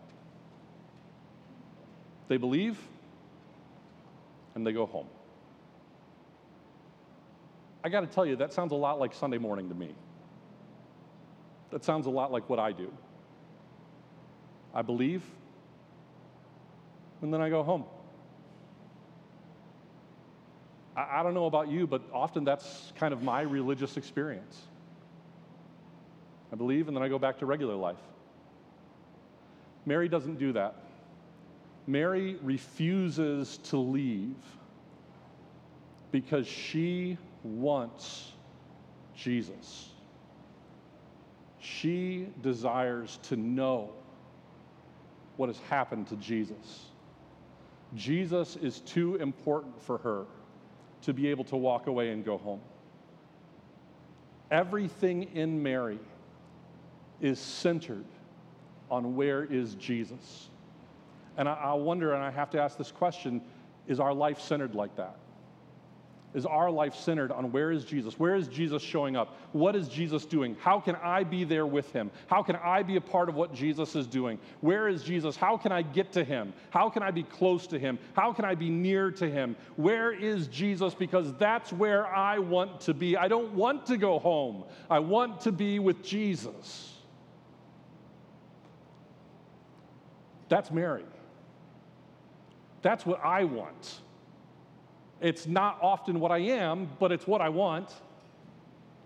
They 2.28 2.36
believe 2.36 2.78
and 4.54 4.66
they 4.66 4.72
go 4.72 4.86
home. 4.86 5.06
I 7.82 7.90
got 7.90 8.00
to 8.00 8.06
tell 8.06 8.24
you, 8.24 8.36
that 8.36 8.52
sounds 8.52 8.72
a 8.72 8.76
lot 8.76 8.98
like 8.98 9.12
Sunday 9.12 9.38
morning 9.38 9.68
to 9.68 9.74
me. 9.74 9.94
That 11.70 11.84
sounds 11.84 12.06
a 12.06 12.10
lot 12.10 12.32
like 12.32 12.48
what 12.48 12.58
I 12.58 12.72
do. 12.72 12.90
I 14.72 14.82
believe, 14.82 15.22
and 17.20 17.32
then 17.32 17.40
I 17.40 17.48
go 17.48 17.62
home. 17.62 17.84
I, 20.96 21.20
I 21.20 21.22
don't 21.22 21.34
know 21.34 21.46
about 21.46 21.68
you, 21.68 21.86
but 21.86 22.02
often 22.12 22.44
that's 22.44 22.92
kind 22.96 23.12
of 23.12 23.22
my 23.22 23.42
religious 23.42 23.96
experience. 23.96 24.58
I 26.52 26.56
believe, 26.56 26.88
and 26.88 26.96
then 26.96 27.02
I 27.02 27.08
go 27.08 27.18
back 27.18 27.38
to 27.38 27.46
regular 27.46 27.74
life. 27.74 27.98
Mary 29.86 30.08
doesn't 30.08 30.38
do 30.38 30.52
that. 30.52 30.76
Mary 31.86 32.36
refuses 32.42 33.58
to 33.64 33.76
leave 33.76 34.36
because 36.12 36.46
she 36.46 37.18
wants 37.42 38.32
Jesus. 39.16 39.88
She 41.58 42.28
desires 42.42 43.18
to 43.24 43.36
know 43.36 43.90
what 45.36 45.48
has 45.48 45.58
happened 45.68 46.06
to 46.08 46.16
Jesus. 46.16 46.86
Jesus 47.94 48.56
is 48.56 48.80
too 48.80 49.16
important 49.16 49.82
for 49.82 49.98
her 49.98 50.24
to 51.04 51.12
be 51.12 51.28
able 51.28 51.44
to 51.44 51.56
walk 51.56 51.86
away 51.86 52.10
and 52.10 52.24
go 52.24 52.38
home. 52.38 52.60
Everything 54.50 55.24
in 55.34 55.62
Mary 55.62 55.98
is 57.20 57.38
centered 57.38 58.04
on 58.90 59.16
where 59.16 59.44
is 59.44 59.74
Jesus. 59.74 60.48
And 61.36 61.48
I, 61.48 61.54
I, 61.54 61.72
wonder, 61.74 62.14
and 62.14 62.22
I 62.22 62.30
have 62.30 62.50
to 62.50 62.60
ask 62.60 62.76
this 62.76 62.92
question 62.92 63.40
is 63.86 64.00
our 64.00 64.14
life 64.14 64.40
centered 64.40 64.74
like 64.74 64.96
that? 64.96 65.16
Is 66.34 66.44
our 66.44 66.68
life 66.68 66.96
centered 66.96 67.30
on 67.30 67.52
where 67.52 67.70
is 67.70 67.84
Jesus? 67.84 68.18
Where 68.18 68.34
is 68.34 68.48
Jesus 68.48 68.82
showing 68.82 69.14
up? 69.14 69.38
What 69.52 69.76
is 69.76 69.88
Jesus 69.88 70.26
doing? 70.26 70.56
How 70.60 70.80
can 70.80 70.96
I 70.96 71.22
be 71.22 71.44
there 71.44 71.64
with 71.64 71.92
him? 71.92 72.10
How 72.26 72.42
can 72.42 72.56
I 72.56 72.82
be 72.82 72.96
a 72.96 73.00
part 73.00 73.28
of 73.28 73.36
what 73.36 73.54
Jesus 73.54 73.94
is 73.94 74.08
doing? 74.08 74.40
Where 74.60 74.88
is 74.88 75.04
Jesus? 75.04 75.36
How 75.36 75.56
can 75.56 75.70
I 75.70 75.82
get 75.82 76.10
to 76.12 76.24
him? 76.24 76.52
How 76.70 76.90
can 76.90 77.04
I 77.04 77.12
be 77.12 77.22
close 77.22 77.68
to 77.68 77.78
him? 77.78 78.00
How 78.14 78.32
can 78.32 78.44
I 78.44 78.56
be 78.56 78.68
near 78.68 79.12
to 79.12 79.30
him? 79.30 79.54
Where 79.76 80.12
is 80.12 80.48
Jesus? 80.48 80.92
Because 80.92 81.32
that's 81.34 81.72
where 81.72 82.08
I 82.08 82.40
want 82.40 82.80
to 82.82 82.94
be. 82.94 83.16
I 83.16 83.28
don't 83.28 83.52
want 83.52 83.86
to 83.86 83.96
go 83.96 84.18
home, 84.18 84.64
I 84.90 84.98
want 84.98 85.40
to 85.42 85.52
be 85.52 85.78
with 85.78 86.02
Jesus. 86.02 86.90
That's 90.48 90.70
Mary. 90.72 91.04
That's 92.82 93.06
what 93.06 93.24
I 93.24 93.44
want. 93.44 94.00
It's 95.24 95.46
not 95.46 95.78
often 95.80 96.20
what 96.20 96.30
I 96.30 96.38
am, 96.38 96.86
but 97.00 97.10
it's 97.10 97.26
what 97.26 97.40
I 97.40 97.48
want. 97.48 97.88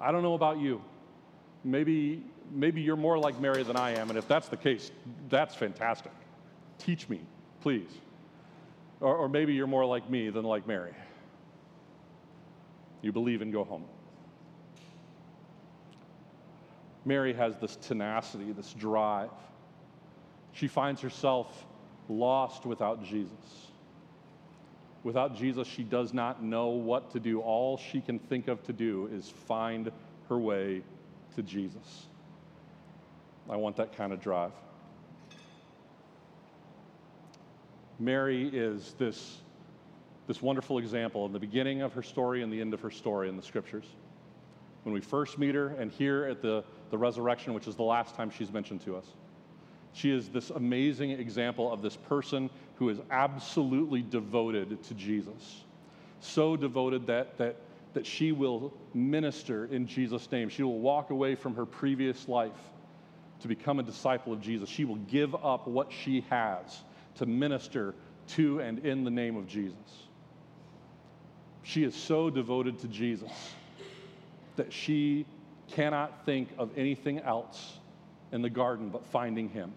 I 0.00 0.10
don't 0.10 0.24
know 0.24 0.34
about 0.34 0.58
you. 0.58 0.82
Maybe, 1.62 2.24
maybe 2.50 2.80
you're 2.80 2.96
more 2.96 3.16
like 3.16 3.40
Mary 3.40 3.62
than 3.62 3.76
I 3.76 3.92
am, 3.92 4.10
and 4.10 4.18
if 4.18 4.26
that's 4.26 4.48
the 4.48 4.56
case, 4.56 4.90
that's 5.28 5.54
fantastic. 5.54 6.10
Teach 6.76 7.08
me, 7.08 7.20
please. 7.60 7.88
Or, 9.00 9.14
or 9.14 9.28
maybe 9.28 9.54
you're 9.54 9.68
more 9.68 9.84
like 9.84 10.10
me 10.10 10.28
than 10.28 10.42
like 10.44 10.66
Mary. 10.66 10.92
You 13.00 13.12
believe 13.12 13.40
and 13.40 13.52
go 13.52 13.62
home. 13.62 13.84
Mary 17.04 17.32
has 17.32 17.56
this 17.58 17.76
tenacity, 17.76 18.50
this 18.50 18.72
drive. 18.72 19.30
She 20.50 20.66
finds 20.66 21.00
herself 21.00 21.64
lost 22.08 22.66
without 22.66 23.04
Jesus. 23.04 23.67
Without 25.08 25.34
Jesus, 25.34 25.66
she 25.66 25.84
does 25.84 26.12
not 26.12 26.42
know 26.42 26.66
what 26.66 27.10
to 27.12 27.18
do. 27.18 27.40
All 27.40 27.78
she 27.78 28.02
can 28.02 28.18
think 28.18 28.46
of 28.46 28.62
to 28.64 28.74
do 28.74 29.08
is 29.10 29.30
find 29.30 29.90
her 30.28 30.36
way 30.36 30.82
to 31.34 31.42
Jesus. 31.42 32.08
I 33.48 33.56
want 33.56 33.74
that 33.76 33.96
kind 33.96 34.12
of 34.12 34.20
drive. 34.20 34.52
Mary 37.98 38.50
is 38.52 38.94
this, 38.98 39.38
this 40.26 40.42
wonderful 40.42 40.76
example 40.76 41.24
in 41.24 41.32
the 41.32 41.38
beginning 41.38 41.80
of 41.80 41.94
her 41.94 42.02
story 42.02 42.42
and 42.42 42.52
the 42.52 42.60
end 42.60 42.74
of 42.74 42.82
her 42.82 42.90
story 42.90 43.30
in 43.30 43.36
the 43.38 43.42
scriptures. 43.42 43.86
When 44.82 44.92
we 44.92 45.00
first 45.00 45.38
meet 45.38 45.54
her, 45.54 45.68
and 45.68 45.90
here 45.90 46.26
at 46.26 46.42
the, 46.42 46.62
the 46.90 46.98
resurrection, 46.98 47.54
which 47.54 47.66
is 47.66 47.76
the 47.76 47.82
last 47.82 48.14
time 48.14 48.28
she's 48.28 48.52
mentioned 48.52 48.82
to 48.82 48.94
us. 48.98 49.06
She 49.94 50.10
is 50.10 50.28
this 50.28 50.50
amazing 50.50 51.12
example 51.12 51.72
of 51.72 51.80
this 51.80 51.96
person 51.96 52.50
who 52.78 52.88
is 52.88 52.98
absolutely 53.10 54.02
devoted 54.02 54.82
to 54.84 54.94
Jesus. 54.94 55.64
So 56.20 56.56
devoted 56.56 57.08
that, 57.08 57.36
that, 57.38 57.56
that 57.94 58.06
she 58.06 58.30
will 58.30 58.72
minister 58.94 59.66
in 59.66 59.86
Jesus' 59.86 60.30
name. 60.30 60.48
She 60.48 60.62
will 60.62 60.78
walk 60.78 61.10
away 61.10 61.34
from 61.34 61.56
her 61.56 61.66
previous 61.66 62.28
life 62.28 62.52
to 63.40 63.48
become 63.48 63.80
a 63.80 63.82
disciple 63.82 64.32
of 64.32 64.40
Jesus. 64.40 64.68
She 64.68 64.84
will 64.84 64.96
give 64.96 65.34
up 65.34 65.66
what 65.66 65.92
she 65.92 66.24
has 66.30 66.82
to 67.16 67.26
minister 67.26 67.94
to 68.28 68.60
and 68.60 68.84
in 68.86 69.02
the 69.02 69.10
name 69.10 69.36
of 69.36 69.48
Jesus. 69.48 69.76
She 71.64 71.82
is 71.82 71.94
so 71.96 72.30
devoted 72.30 72.78
to 72.80 72.88
Jesus 72.88 73.32
that 74.56 74.72
she 74.72 75.26
cannot 75.72 76.24
think 76.24 76.48
of 76.58 76.70
anything 76.76 77.18
else 77.20 77.78
in 78.30 78.42
the 78.42 78.50
garden 78.50 78.88
but 78.88 79.04
finding 79.06 79.48
him. 79.48 79.72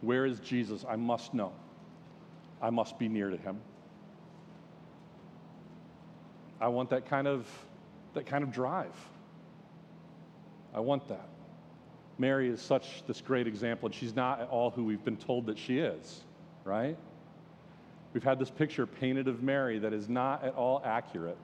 Where 0.00 0.26
is 0.26 0.40
Jesus? 0.40 0.84
I 0.88 0.96
must 0.96 1.34
know. 1.34 1.52
I 2.60 2.70
must 2.70 2.98
be 2.98 3.08
near 3.08 3.30
to 3.30 3.36
him. 3.36 3.60
I 6.60 6.68
want 6.68 6.90
that 6.90 7.06
kind 7.06 7.26
of 7.26 7.46
that 8.14 8.26
kind 8.26 8.42
of 8.42 8.50
drive. 8.50 8.94
I 10.74 10.80
want 10.80 11.06
that. 11.08 11.28
Mary 12.18 12.48
is 12.48 12.62
such 12.62 13.06
this 13.06 13.20
great 13.20 13.46
example, 13.46 13.86
and 13.86 13.94
she's 13.94 14.16
not 14.16 14.40
at 14.40 14.48
all 14.48 14.70
who 14.70 14.84
we've 14.84 15.04
been 15.04 15.18
told 15.18 15.46
that 15.46 15.58
she 15.58 15.78
is, 15.78 16.22
right? 16.64 16.96
We've 18.14 18.24
had 18.24 18.38
this 18.38 18.50
picture 18.50 18.86
painted 18.86 19.28
of 19.28 19.42
Mary 19.42 19.78
that 19.78 19.92
is 19.92 20.08
not 20.08 20.42
at 20.42 20.54
all 20.54 20.80
accurate. 20.82 21.36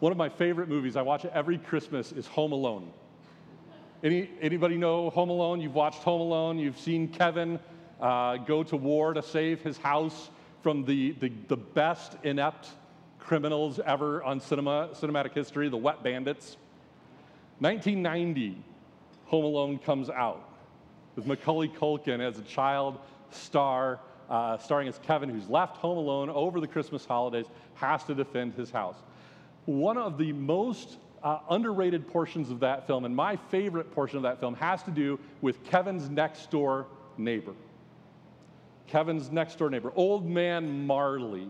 One 0.00 0.10
of 0.10 0.18
my 0.18 0.28
favorite 0.28 0.68
movies, 0.68 0.96
I 0.96 1.02
watch 1.02 1.24
it 1.24 1.30
every 1.32 1.58
Christmas, 1.58 2.10
is 2.10 2.26
Home 2.26 2.50
Alone. 2.50 2.92
Any, 4.02 4.28
anybody 4.40 4.76
know 4.76 5.10
Home 5.10 5.30
Alone? 5.30 5.60
You've 5.60 5.76
watched 5.76 6.02
Home 6.02 6.20
Alone. 6.20 6.58
You've 6.58 6.78
seen 6.78 7.06
Kevin 7.06 7.60
uh, 8.00 8.38
go 8.38 8.64
to 8.64 8.76
war 8.76 9.14
to 9.14 9.22
save 9.22 9.62
his 9.62 9.78
house 9.78 10.30
from 10.60 10.84
the, 10.84 11.12
the, 11.20 11.30
the 11.46 11.56
best 11.56 12.16
inept 12.24 12.70
criminals 13.20 13.78
ever 13.86 14.20
on 14.24 14.40
cinema, 14.40 14.88
cinematic 14.94 15.34
history, 15.34 15.68
the 15.68 15.76
Wet 15.76 16.02
Bandits. 16.02 16.56
1990, 17.60 18.60
Home 19.26 19.44
Alone 19.44 19.78
comes 19.78 20.10
out 20.10 20.48
with 21.14 21.24
Macaulay 21.24 21.68
Culkin 21.68 22.18
as 22.18 22.40
a 22.40 22.42
child 22.42 22.98
star, 23.30 24.00
uh, 24.28 24.58
starring 24.58 24.88
as 24.88 24.98
Kevin, 24.98 25.28
who's 25.28 25.48
left 25.48 25.76
home 25.76 25.96
alone 25.96 26.28
over 26.28 26.58
the 26.58 26.66
Christmas 26.66 27.04
holidays, 27.04 27.46
has 27.74 28.02
to 28.04 28.16
defend 28.16 28.54
his 28.54 28.72
house. 28.72 28.96
One 29.66 29.96
of 29.96 30.18
the 30.18 30.32
most 30.32 30.98
uh, 31.22 31.38
underrated 31.50 32.08
portions 32.08 32.50
of 32.50 32.60
that 32.60 32.86
film, 32.86 33.04
and 33.04 33.14
my 33.14 33.36
favorite 33.36 33.92
portion 33.92 34.16
of 34.16 34.22
that 34.24 34.40
film, 34.40 34.54
has 34.54 34.82
to 34.84 34.90
do 34.90 35.18
with 35.40 35.62
Kevin's 35.64 36.08
next 36.08 36.50
door 36.50 36.86
neighbor. 37.16 37.54
Kevin's 38.86 39.30
next 39.30 39.58
door 39.58 39.70
neighbor, 39.70 39.92
old 39.94 40.28
man 40.28 40.86
Marley. 40.86 41.48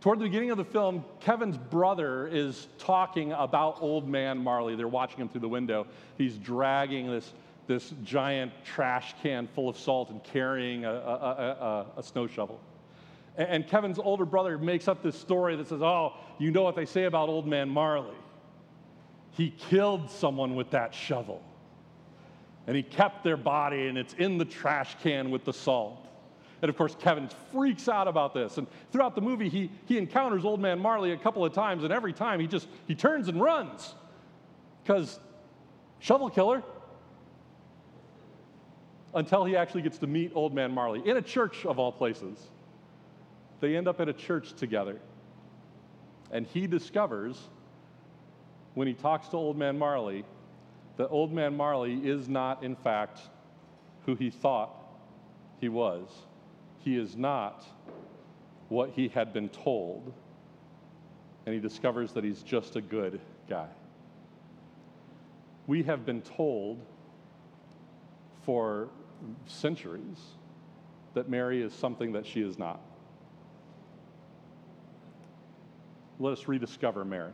Toward 0.00 0.18
the 0.18 0.24
beginning 0.24 0.50
of 0.50 0.58
the 0.58 0.64
film, 0.64 1.04
Kevin's 1.20 1.56
brother 1.56 2.26
is 2.26 2.66
talking 2.78 3.32
about 3.32 3.76
old 3.80 4.08
man 4.08 4.38
Marley. 4.38 4.74
They're 4.74 4.88
watching 4.88 5.18
him 5.18 5.28
through 5.28 5.42
the 5.42 5.48
window. 5.48 5.86
He's 6.18 6.38
dragging 6.38 7.08
this, 7.08 7.32
this 7.68 7.94
giant 8.02 8.52
trash 8.64 9.14
can 9.22 9.46
full 9.46 9.68
of 9.68 9.78
salt 9.78 10.10
and 10.10 10.22
carrying 10.24 10.84
a, 10.84 10.90
a, 10.90 11.86
a, 11.94 12.00
a 12.00 12.02
snow 12.02 12.26
shovel. 12.26 12.60
And, 13.36 13.48
and 13.48 13.66
Kevin's 13.68 13.98
older 13.98 14.24
brother 14.24 14.58
makes 14.58 14.88
up 14.88 15.02
this 15.02 15.16
story 15.16 15.54
that 15.56 15.68
says, 15.68 15.82
Oh, 15.82 16.14
you 16.42 16.50
know 16.50 16.62
what 16.62 16.76
they 16.76 16.86
say 16.86 17.04
about 17.04 17.28
old 17.28 17.46
man 17.46 17.68
Marley. 17.68 18.16
He 19.32 19.50
killed 19.50 20.10
someone 20.10 20.54
with 20.54 20.70
that 20.70 20.94
shovel. 20.94 21.42
And 22.66 22.76
he 22.76 22.82
kept 22.82 23.24
their 23.24 23.36
body, 23.36 23.86
and 23.86 23.98
it's 23.98 24.14
in 24.14 24.38
the 24.38 24.44
trash 24.44 24.96
can 25.02 25.30
with 25.30 25.44
the 25.44 25.52
salt. 25.52 26.06
And 26.60 26.68
of 26.68 26.76
course, 26.76 26.96
Kevin 27.00 27.28
freaks 27.50 27.88
out 27.88 28.06
about 28.06 28.34
this. 28.34 28.58
And 28.58 28.68
throughout 28.92 29.16
the 29.16 29.20
movie, 29.20 29.48
he, 29.48 29.70
he 29.86 29.98
encounters 29.98 30.44
Old 30.44 30.60
Man 30.60 30.78
Marley 30.78 31.12
a 31.12 31.16
couple 31.16 31.44
of 31.44 31.52
times, 31.52 31.82
and 31.82 31.92
every 31.92 32.12
time 32.12 32.38
he 32.38 32.46
just 32.46 32.68
he 32.86 32.94
turns 32.94 33.28
and 33.28 33.40
runs. 33.40 33.94
Because 34.82 35.18
shovel 35.98 36.30
killer. 36.30 36.62
Until 39.14 39.44
he 39.44 39.56
actually 39.56 39.82
gets 39.82 39.98
to 39.98 40.06
meet 40.06 40.32
Old 40.34 40.54
Man 40.54 40.72
Marley 40.72 41.02
in 41.04 41.16
a 41.16 41.22
church 41.22 41.66
of 41.66 41.78
all 41.78 41.90
places. 41.90 42.48
They 43.60 43.76
end 43.76 43.88
up 43.88 44.00
at 44.00 44.08
a 44.08 44.12
church 44.12 44.54
together. 44.54 45.00
And 46.32 46.46
he 46.46 46.66
discovers, 46.66 47.38
when 48.74 48.88
he 48.88 48.94
talks 48.94 49.28
to 49.28 49.36
Old 49.36 49.56
Man 49.56 49.78
Marley, 49.78 50.24
that 50.96 51.08
Old 51.08 51.32
Man 51.32 51.56
Marley 51.56 51.94
is 51.94 52.28
not, 52.28 52.64
in 52.64 52.74
fact, 52.74 53.20
who 54.06 54.14
he 54.14 54.30
thought 54.30 54.74
he 55.60 55.68
was 55.68 56.08
he 56.84 56.96
is 56.96 57.16
not 57.16 57.64
what 58.68 58.90
he 58.90 59.08
had 59.08 59.32
been 59.32 59.48
told, 59.48 60.12
and 61.46 61.54
he 61.54 61.60
discovers 61.60 62.12
that 62.12 62.24
he's 62.24 62.42
just 62.42 62.76
a 62.76 62.80
good 62.80 63.20
guy. 63.48 63.68
We 65.66 65.82
have 65.84 66.04
been 66.04 66.22
told 66.22 66.84
for 68.44 68.88
centuries 69.46 70.18
that 71.14 71.28
Mary 71.28 71.62
is 71.62 71.72
something 71.72 72.12
that 72.12 72.26
she 72.26 72.40
is 72.40 72.58
not. 72.58 72.80
Let 76.22 76.34
us 76.34 76.46
rediscover 76.46 77.04
Mary. 77.04 77.32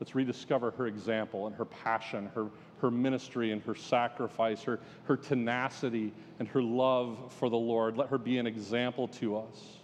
Let's 0.00 0.16
rediscover 0.16 0.72
her 0.72 0.88
example 0.88 1.46
and 1.46 1.54
her 1.54 1.64
passion, 1.64 2.28
her, 2.34 2.48
her 2.80 2.90
ministry 2.90 3.52
and 3.52 3.62
her 3.62 3.76
sacrifice, 3.76 4.64
her, 4.64 4.80
her 5.04 5.16
tenacity 5.16 6.12
and 6.40 6.48
her 6.48 6.60
love 6.60 7.32
for 7.38 7.48
the 7.48 7.56
Lord. 7.56 7.96
Let 7.96 8.08
her 8.08 8.18
be 8.18 8.38
an 8.38 8.48
example 8.48 9.06
to 9.08 9.36
us. 9.36 9.78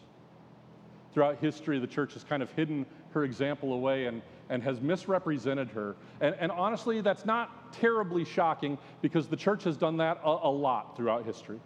Throughout 1.15 1.39
history, 1.39 1.79
the 1.79 1.87
church 1.87 2.15
has 2.15 2.25
kind 2.25 2.43
of 2.43 2.51
hidden 2.51 2.85
her 3.11 3.23
example 3.23 3.75
away 3.75 4.07
and, 4.07 4.23
and 4.51 4.61
has 4.65 4.81
misrepresented 4.81 5.69
her. 5.69 5.95
And, 6.21 6.35
and 6.41 6.51
honestly, 6.51 7.01
that's 7.01 7.25
not 7.25 7.73
terribly 7.73 8.25
shocking 8.25 8.77
because 9.03 9.29
the 9.29 9.37
church 9.37 9.63
has 9.63 9.77
done 9.77 9.99
that 9.99 10.21
a, 10.25 10.29
a 10.29 10.51
lot 10.51 10.97
throughout 10.97 11.25
history. 11.25 11.61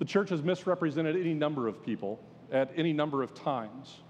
The 0.00 0.04
church 0.06 0.30
has 0.30 0.42
misrepresented 0.42 1.14
any 1.14 1.34
number 1.34 1.68
of 1.68 1.84
people 1.84 2.18
at 2.52 2.70
any 2.76 2.92
number 2.92 3.22
of 3.22 3.34
times. 3.34 4.00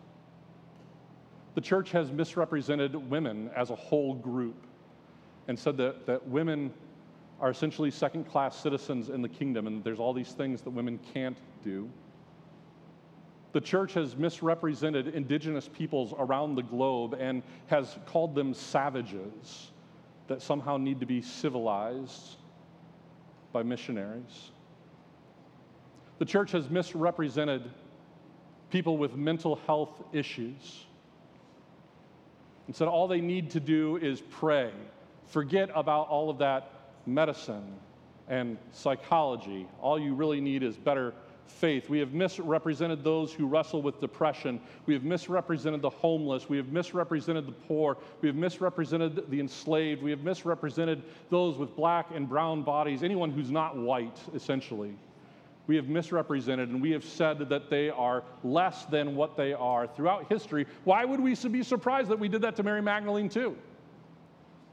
The 1.54 1.60
church 1.60 1.90
has 1.90 2.10
misrepresented 2.12 2.94
women 2.94 3.50
as 3.56 3.70
a 3.70 3.76
whole 3.76 4.14
group 4.14 4.66
and 5.48 5.58
said 5.58 5.76
that, 5.78 6.06
that 6.06 6.26
women 6.28 6.72
are 7.40 7.50
essentially 7.50 7.90
second 7.90 8.24
class 8.24 8.56
citizens 8.56 9.08
in 9.08 9.22
the 9.22 9.28
kingdom, 9.28 9.66
and 9.66 9.82
there's 9.82 9.98
all 9.98 10.12
these 10.12 10.32
things 10.32 10.62
that 10.62 10.70
women 10.70 10.98
can't 11.12 11.38
do. 11.64 11.88
The 13.52 13.60
church 13.60 13.94
has 13.94 14.16
misrepresented 14.16 15.08
indigenous 15.08 15.68
peoples 15.68 16.14
around 16.18 16.54
the 16.54 16.62
globe 16.62 17.16
and 17.18 17.42
has 17.66 17.98
called 18.06 18.34
them 18.34 18.54
savages 18.54 19.72
that 20.28 20.40
somehow 20.40 20.76
need 20.76 21.00
to 21.00 21.06
be 21.06 21.20
civilized 21.20 22.36
by 23.52 23.64
missionaries. 23.64 24.52
The 26.18 26.24
church 26.24 26.52
has 26.52 26.70
misrepresented 26.70 27.68
people 28.70 28.96
with 28.96 29.14
mental 29.14 29.56
health 29.66 30.02
issues 30.12 30.84
and 32.66 32.76
said 32.76 32.88
all 32.88 33.08
they 33.08 33.20
need 33.20 33.50
to 33.50 33.60
do 33.60 33.96
is 33.96 34.20
pray 34.30 34.70
Forget 35.30 35.70
about 35.76 36.08
all 36.08 36.28
of 36.28 36.38
that 36.38 36.72
medicine 37.06 37.76
and 38.28 38.58
psychology. 38.72 39.66
All 39.80 39.98
you 39.98 40.12
really 40.12 40.40
need 40.40 40.64
is 40.64 40.76
better 40.76 41.14
faith. 41.46 41.88
We 41.88 42.00
have 42.00 42.12
misrepresented 42.12 43.04
those 43.04 43.32
who 43.32 43.46
wrestle 43.46 43.80
with 43.80 44.00
depression. 44.00 44.60
We 44.86 44.94
have 44.94 45.04
misrepresented 45.04 45.82
the 45.82 45.90
homeless. 45.90 46.48
We 46.48 46.56
have 46.56 46.68
misrepresented 46.68 47.46
the 47.46 47.52
poor. 47.52 47.96
We 48.20 48.28
have 48.28 48.36
misrepresented 48.36 49.30
the 49.30 49.38
enslaved. 49.38 50.02
We 50.02 50.10
have 50.10 50.24
misrepresented 50.24 51.02
those 51.30 51.56
with 51.56 51.76
black 51.76 52.08
and 52.12 52.28
brown 52.28 52.62
bodies, 52.62 53.04
anyone 53.04 53.30
who's 53.30 53.52
not 53.52 53.76
white, 53.76 54.18
essentially. 54.34 54.96
We 55.70 55.76
have 55.76 55.86
misrepresented 55.86 56.70
and 56.70 56.82
we 56.82 56.90
have 56.90 57.04
said 57.04 57.38
that 57.48 57.70
they 57.70 57.90
are 57.90 58.24
less 58.42 58.86
than 58.86 59.14
what 59.14 59.36
they 59.36 59.52
are 59.52 59.86
throughout 59.86 60.28
history. 60.28 60.66
Why 60.82 61.04
would 61.04 61.20
we 61.20 61.36
be 61.36 61.62
surprised 61.62 62.08
that 62.08 62.18
we 62.18 62.26
did 62.26 62.42
that 62.42 62.56
to 62.56 62.64
Mary 62.64 62.82
Magdalene, 62.82 63.28
too? 63.28 63.56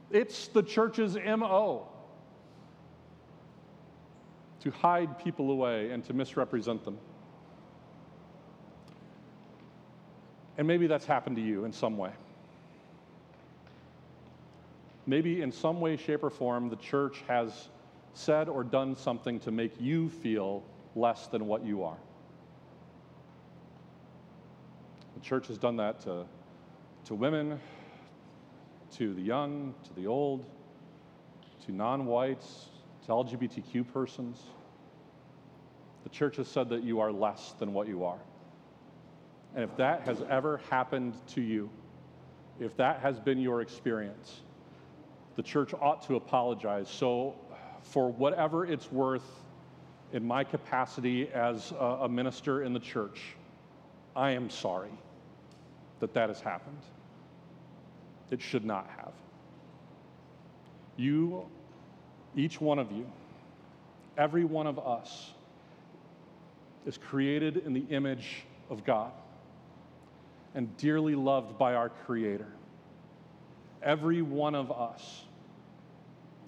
It's 0.10 0.47
the 0.47 0.63
church's 0.63 1.15
MO 1.15 1.88
to 4.62 4.71
hide 4.71 5.19
people 5.19 5.51
away 5.51 5.91
and 5.91 6.03
to 6.05 6.13
misrepresent 6.13 6.83
them. 6.83 6.97
And 10.57 10.67
maybe 10.67 10.88
that's 10.88 11.05
happened 11.05 11.36
to 11.36 11.43
you 11.43 11.65
in 11.65 11.73
some 11.73 11.95
way. 11.99 12.10
Maybe 15.05 15.43
in 15.43 15.51
some 15.51 15.79
way, 15.79 15.95
shape, 15.95 16.23
or 16.23 16.31
form, 16.31 16.69
the 16.69 16.75
church 16.77 17.23
has 17.27 17.67
said 18.15 18.49
or 18.49 18.63
done 18.63 18.95
something 18.95 19.39
to 19.41 19.51
make 19.51 19.79
you 19.79 20.10
feel 20.10 20.63
less 20.97 21.27
than 21.27 21.47
what 21.47 21.65
you 21.65 21.83
are. 21.83 21.97
The 25.15 25.21
church 25.21 25.47
has 25.47 25.57
done 25.57 25.77
that 25.77 26.01
to, 26.01 26.25
to 27.05 27.15
women, 27.15 27.60
to 28.97 29.13
the 29.13 29.21
young, 29.21 29.73
to 29.86 29.93
the 29.93 30.07
old, 30.07 30.45
to 31.65 31.71
non 31.71 32.05
whites, 32.05 32.67
to 33.05 33.12
LGBTQ 33.12 33.91
persons. 33.91 34.41
The 36.03 36.10
church 36.10 36.38
has 36.38 36.47
said 36.47 36.69
that 36.69 36.83
you 36.83 36.99
are 36.99 37.12
less 37.12 37.53
than 37.60 37.73
what 37.73 37.88
you 37.88 38.03
are. 38.03 38.19
And 39.55 39.63
if 39.63 39.75
that 39.77 40.01
has 40.01 40.21
ever 40.29 40.62
happened 40.69 41.15
to 41.29 41.41
you, 41.41 41.69
if 42.60 42.75
that 42.77 42.99
has 42.99 43.19
been 43.19 43.39
your 43.39 43.62
experience, 43.62 44.41
the 45.36 45.43
church 45.43 45.73
ought 45.73 46.01
to 46.07 46.15
apologize. 46.15 46.89
So, 46.89 47.36
for 47.81 48.12
whatever 48.12 48.65
it's 48.65 48.91
worth, 48.91 49.23
in 50.13 50.25
my 50.25 50.43
capacity 50.43 51.29
as 51.29 51.73
a, 51.79 52.07
minister 52.07 52.63
in 52.63 52.73
the 52.73 52.79
church, 52.79 53.35
I 54.15 54.31
am 54.31 54.49
sorry 54.49 54.91
that 55.99 56.13
that 56.13 56.29
has 56.29 56.39
happened. 56.39 56.79
It 58.31 58.41
should 58.41 58.65
not 58.65 58.87
have. 58.97 59.11
You, 60.95 61.45
each 62.35 62.59
one 62.61 62.79
of 62.79 62.91
you, 62.91 63.05
every 64.17 64.45
one 64.45 64.67
of 64.67 64.79
us, 64.79 65.31
is 66.85 66.97
created 66.97 67.57
in 67.57 67.73
the 67.73 67.85
image 67.89 68.43
of 68.69 68.85
God 68.85 69.11
and 70.55 70.75
dearly 70.77 71.15
loved 71.15 71.57
by 71.57 71.73
our 71.73 71.89
Creator. 71.89 72.47
Every 73.83 74.21
one 74.21 74.55
of 74.55 74.71
us, 74.71 75.25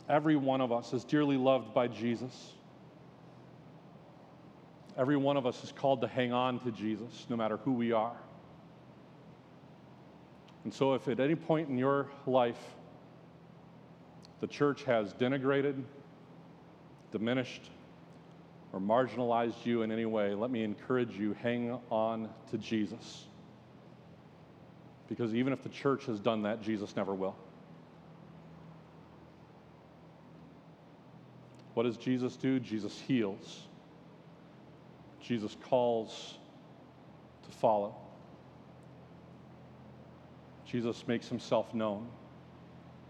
every 0.08 0.36
one 0.36 0.62
of 0.62 0.72
us 0.72 0.94
is 0.94 1.04
dearly 1.04 1.38
loved 1.38 1.74
by 1.74 1.88
Jesus. 1.88 2.54
Every 5.00 5.16
one 5.16 5.38
of 5.38 5.46
us 5.46 5.64
is 5.64 5.72
called 5.72 6.02
to 6.02 6.08
hang 6.10 6.34
on 6.34 6.60
to 6.60 6.72
Jesus, 6.72 7.26
no 7.30 7.38
matter 7.38 7.56
who 7.56 7.72
we 7.72 7.94
are. 7.94 8.18
And 10.66 10.74
so, 10.74 10.94
if 10.94 11.08
at 11.08 11.22
any 11.22 11.36
point 11.36 11.70
in 11.70 11.78
your 11.78 12.08
life 12.28 12.60
the 14.42 14.48
church 14.48 14.84
has 14.84 15.14
denigrated, 15.14 15.82
diminished, 17.14 17.70
or 18.74 18.82
marginalized 18.82 19.66
you 19.66 19.84
in 19.84 19.92
any 19.94 20.06
way, 20.06 20.36
let 20.36 20.52
me 20.52 20.64
encourage 20.64 21.16
you 21.16 21.34
hang 21.42 21.80
on 21.90 22.30
to 22.52 22.58
Jesus. 22.58 23.24
Because 25.08 25.34
even 25.34 25.54
if 25.54 25.64
the 25.64 25.70
church 25.70 26.08
has 26.08 26.20
done 26.20 26.44
that, 26.44 26.62
Jesus 26.62 26.98
never 26.98 27.16
will. 27.16 27.38
What 31.74 31.84
does 31.84 31.96
Jesus 31.96 32.36
do? 32.36 32.60
Jesus 32.60 33.00
heals. 33.00 33.69
Jesus 35.22 35.56
calls 35.70 36.38
to 37.44 37.52
follow. 37.58 37.96
Jesus 40.66 41.08
makes 41.08 41.28
himself 41.28 41.74
known. 41.74 42.08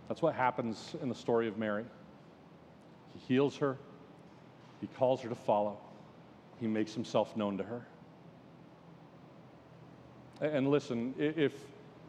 That's 0.07 0.21
what 0.21 0.33
happens 0.33 0.95
in 1.01 1.09
the 1.09 1.15
story 1.15 1.47
of 1.47 1.57
Mary. 1.57 1.85
He 3.13 3.33
heals 3.33 3.57
her, 3.57 3.77
he 4.81 4.87
calls 4.87 5.21
her 5.21 5.29
to 5.29 5.35
follow, 5.35 5.77
he 6.59 6.67
makes 6.67 6.93
himself 6.93 7.35
known 7.35 7.57
to 7.57 7.63
her. 7.63 7.85
And 10.41 10.71
listen, 10.71 11.13
if, 11.17 11.53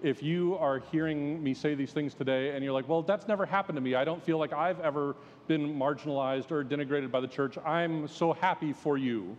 if 0.03 0.23
you 0.23 0.57
are 0.59 0.79
hearing 0.93 1.43
me 1.43 1.53
say 1.53 1.75
these 1.75 1.93
things 1.93 2.15
today 2.15 2.55
and 2.55 2.63
you're 2.63 2.73
like, 2.73 2.89
well, 2.89 3.03
that's 3.03 3.27
never 3.27 3.45
happened 3.45 3.77
to 3.77 3.83
me, 3.83 3.97
I 3.97 4.05
don't 4.05 4.23
feel 4.23 4.39
like 4.39 4.53
I've 4.53 4.81
ever 4.81 5.17
been 5.49 5.77
marginalized 5.77 6.53
or 6.53 6.65
denigrated 6.65 7.11
by 7.11 7.21
the 7.21 7.27
church, 7.27 7.59
I'm 7.59 8.07
so 8.07 8.33
happy 8.33 8.73
for 8.73 8.97
you 8.97 9.37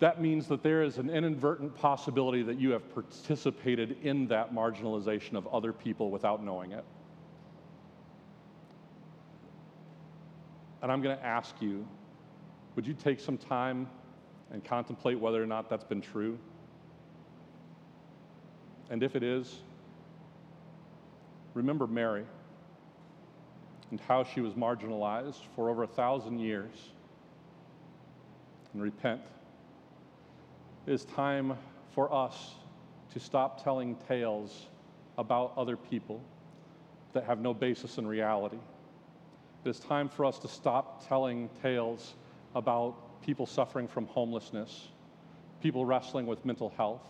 that 0.00 0.20
means 0.20 0.48
that 0.48 0.62
there 0.62 0.82
is 0.82 0.98
an 0.98 1.08
inadvertent 1.08 1.76
possibility 1.76 2.42
that 2.42 2.58
you 2.58 2.70
have 2.70 2.92
participated 2.92 3.96
in 4.02 4.26
that 4.28 4.52
marginalization 4.52 5.34
of 5.34 5.46
other 5.48 5.72
people 5.72 6.10
without 6.10 6.42
knowing 6.42 6.72
it. 6.72 6.84
And 10.82 10.92
I'm 10.92 11.00
going 11.00 11.16
to 11.16 11.24
ask 11.24 11.54
you 11.60 11.86
would 12.76 12.86
you 12.86 12.94
take 12.94 13.20
some 13.20 13.38
time 13.38 13.88
and 14.50 14.64
contemplate 14.64 15.18
whether 15.18 15.42
or 15.42 15.46
not 15.46 15.70
that's 15.70 15.84
been 15.84 16.00
true? 16.00 16.38
And 18.90 19.02
if 19.02 19.14
it 19.14 19.22
is, 19.22 19.60
remember 21.54 21.86
Mary 21.86 22.24
and 23.90 24.00
how 24.00 24.24
she 24.24 24.40
was 24.40 24.54
marginalized 24.54 25.40
for 25.54 25.70
over 25.70 25.84
a 25.84 25.86
thousand 25.86 26.40
years 26.40 26.74
and 28.72 28.82
repent. 28.82 29.20
It 30.86 30.92
is 30.92 31.04
time 31.06 31.56
for 31.94 32.12
us 32.12 32.54
to 33.12 33.20
stop 33.20 33.62
telling 33.64 33.96
tales 34.06 34.66
about 35.16 35.54
other 35.56 35.76
people 35.76 36.20
that 37.14 37.24
have 37.24 37.40
no 37.40 37.54
basis 37.54 37.96
in 37.96 38.06
reality. 38.06 38.58
It 39.64 39.70
is 39.70 39.78
time 39.78 40.10
for 40.10 40.26
us 40.26 40.38
to 40.40 40.48
stop 40.48 41.06
telling 41.08 41.48
tales 41.62 42.14
about 42.54 43.22
people 43.22 43.46
suffering 43.46 43.88
from 43.88 44.06
homelessness, 44.08 44.88
people 45.62 45.86
wrestling 45.86 46.26
with 46.26 46.44
mental 46.44 46.68
health, 46.76 47.00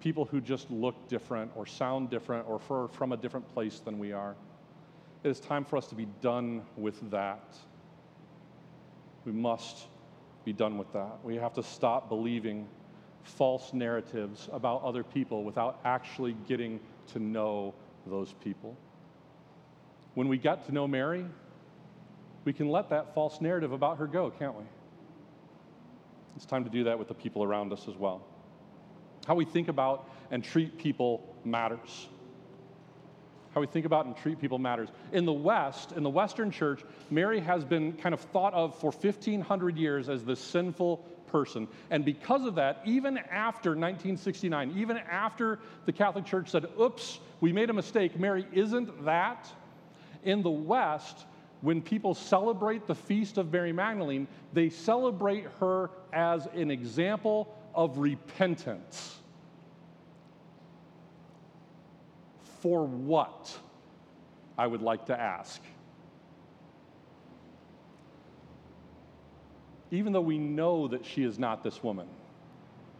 people 0.00 0.26
who 0.26 0.40
just 0.40 0.70
look 0.70 1.08
different 1.08 1.50
or 1.56 1.64
sound 1.64 2.10
different 2.10 2.46
or 2.46 2.58
for, 2.58 2.88
from 2.88 3.12
a 3.12 3.16
different 3.16 3.48
place 3.54 3.80
than 3.80 3.98
we 3.98 4.12
are. 4.12 4.34
It 5.24 5.30
is 5.30 5.40
time 5.40 5.64
for 5.64 5.78
us 5.78 5.86
to 5.86 5.94
be 5.94 6.06
done 6.20 6.62
with 6.76 7.10
that. 7.10 7.56
We 9.24 9.32
must 9.32 9.86
be 10.44 10.52
done 10.52 10.76
with 10.76 10.92
that. 10.92 11.18
We 11.24 11.36
have 11.36 11.54
to 11.54 11.62
stop 11.62 12.10
believing 12.10 12.68
false 13.28 13.72
narratives 13.72 14.48
about 14.52 14.82
other 14.82 15.04
people 15.04 15.44
without 15.44 15.80
actually 15.84 16.34
getting 16.46 16.80
to 17.12 17.18
know 17.18 17.74
those 18.06 18.32
people. 18.44 18.76
When 20.14 20.28
we 20.28 20.38
get 20.38 20.66
to 20.66 20.72
know 20.72 20.88
Mary, 20.88 21.24
we 22.44 22.52
can 22.52 22.68
let 22.68 22.90
that 22.90 23.14
false 23.14 23.40
narrative 23.40 23.72
about 23.72 23.98
her 23.98 24.06
go, 24.06 24.30
can't 24.30 24.54
we? 24.56 24.64
It's 26.36 26.46
time 26.46 26.64
to 26.64 26.70
do 26.70 26.84
that 26.84 26.98
with 26.98 27.08
the 27.08 27.14
people 27.14 27.42
around 27.42 27.72
us 27.72 27.86
as 27.88 27.94
well. 27.94 28.22
How 29.26 29.34
we 29.34 29.44
think 29.44 29.68
about 29.68 30.08
and 30.30 30.42
treat 30.42 30.78
people 30.78 31.22
matters. 31.44 32.08
How 33.54 33.60
we 33.60 33.66
think 33.66 33.86
about 33.86 34.06
and 34.06 34.16
treat 34.16 34.40
people 34.40 34.58
matters. 34.58 34.88
In 35.12 35.24
the 35.24 35.32
West, 35.32 35.92
in 35.92 36.02
the 36.02 36.10
Western 36.10 36.50
church, 36.50 36.82
Mary 37.10 37.40
has 37.40 37.64
been 37.64 37.92
kind 37.94 38.12
of 38.14 38.20
thought 38.20 38.54
of 38.54 38.78
for 38.78 38.90
1,500 38.90 39.76
years 39.76 40.08
as 40.08 40.24
the 40.24 40.36
sinful 40.36 41.04
person. 41.28 41.68
And 41.90 42.04
because 42.04 42.44
of 42.44 42.54
that, 42.56 42.82
even 42.84 43.18
after 43.18 43.70
1969, 43.70 44.74
even 44.76 44.96
after 44.98 45.58
the 45.86 45.92
Catholic 45.92 46.24
Church 46.24 46.50
said, 46.50 46.66
oops, 46.80 47.20
we 47.40 47.52
made 47.52 47.70
a 47.70 47.72
mistake, 47.72 48.18
Mary 48.18 48.46
isn't 48.52 49.04
that, 49.04 49.48
in 50.24 50.42
the 50.42 50.50
West, 50.50 51.26
when 51.60 51.82
people 51.82 52.14
celebrate 52.14 52.86
the 52.86 52.94
feast 52.94 53.38
of 53.38 53.52
Mary 53.52 53.72
Magdalene, 53.72 54.26
they 54.52 54.68
celebrate 54.68 55.46
her 55.60 55.90
as 56.12 56.46
an 56.54 56.70
example 56.70 57.54
of 57.74 57.98
repentance. 57.98 59.18
For 62.60 62.84
what? 62.84 63.56
I 64.56 64.66
would 64.66 64.82
like 64.82 65.06
to 65.06 65.18
ask. 65.18 65.60
Even 69.90 70.12
though 70.12 70.20
we 70.20 70.38
know 70.38 70.88
that 70.88 71.04
she 71.04 71.24
is 71.24 71.38
not 71.38 71.62
this 71.62 71.82
woman, 71.82 72.06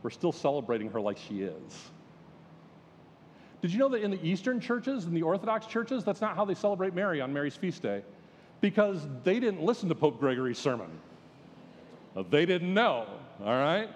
we're 0.03 0.11
still 0.11 0.33
celebrating 0.33 0.91
her 0.91 1.01
like 1.01 1.19
she 1.19 1.43
is. 1.43 1.91
Did 3.61 3.73
you 3.73 3.79
know 3.79 3.89
that 3.89 4.03
in 4.03 4.11
the 4.11 4.25
Eastern 4.25 4.61
churches, 4.61 5.05
in 5.05 5.15
the 5.15 5.23
Orthodox 5.23 5.67
churches, 5.67 6.05
that's 6.05 6.21
not 6.21 6.37
how 6.37 6.45
they 6.45 6.55
celebrate 6.55 6.95
Mary 6.95 7.21
on 7.21 7.33
Mary's 7.33 7.57
feast 7.57 7.83
day? 7.83 8.03
Because 8.61 9.07
they 9.25 9.41
didn't 9.41 9.63
listen 9.63 9.89
to 9.89 9.95
Pope 9.95 10.21
Gregory's 10.21 10.59
sermon. 10.59 10.91
They 12.31 12.47
didn't 12.47 12.73
know, 12.73 13.07
all 13.41 13.47
right? 13.47 13.89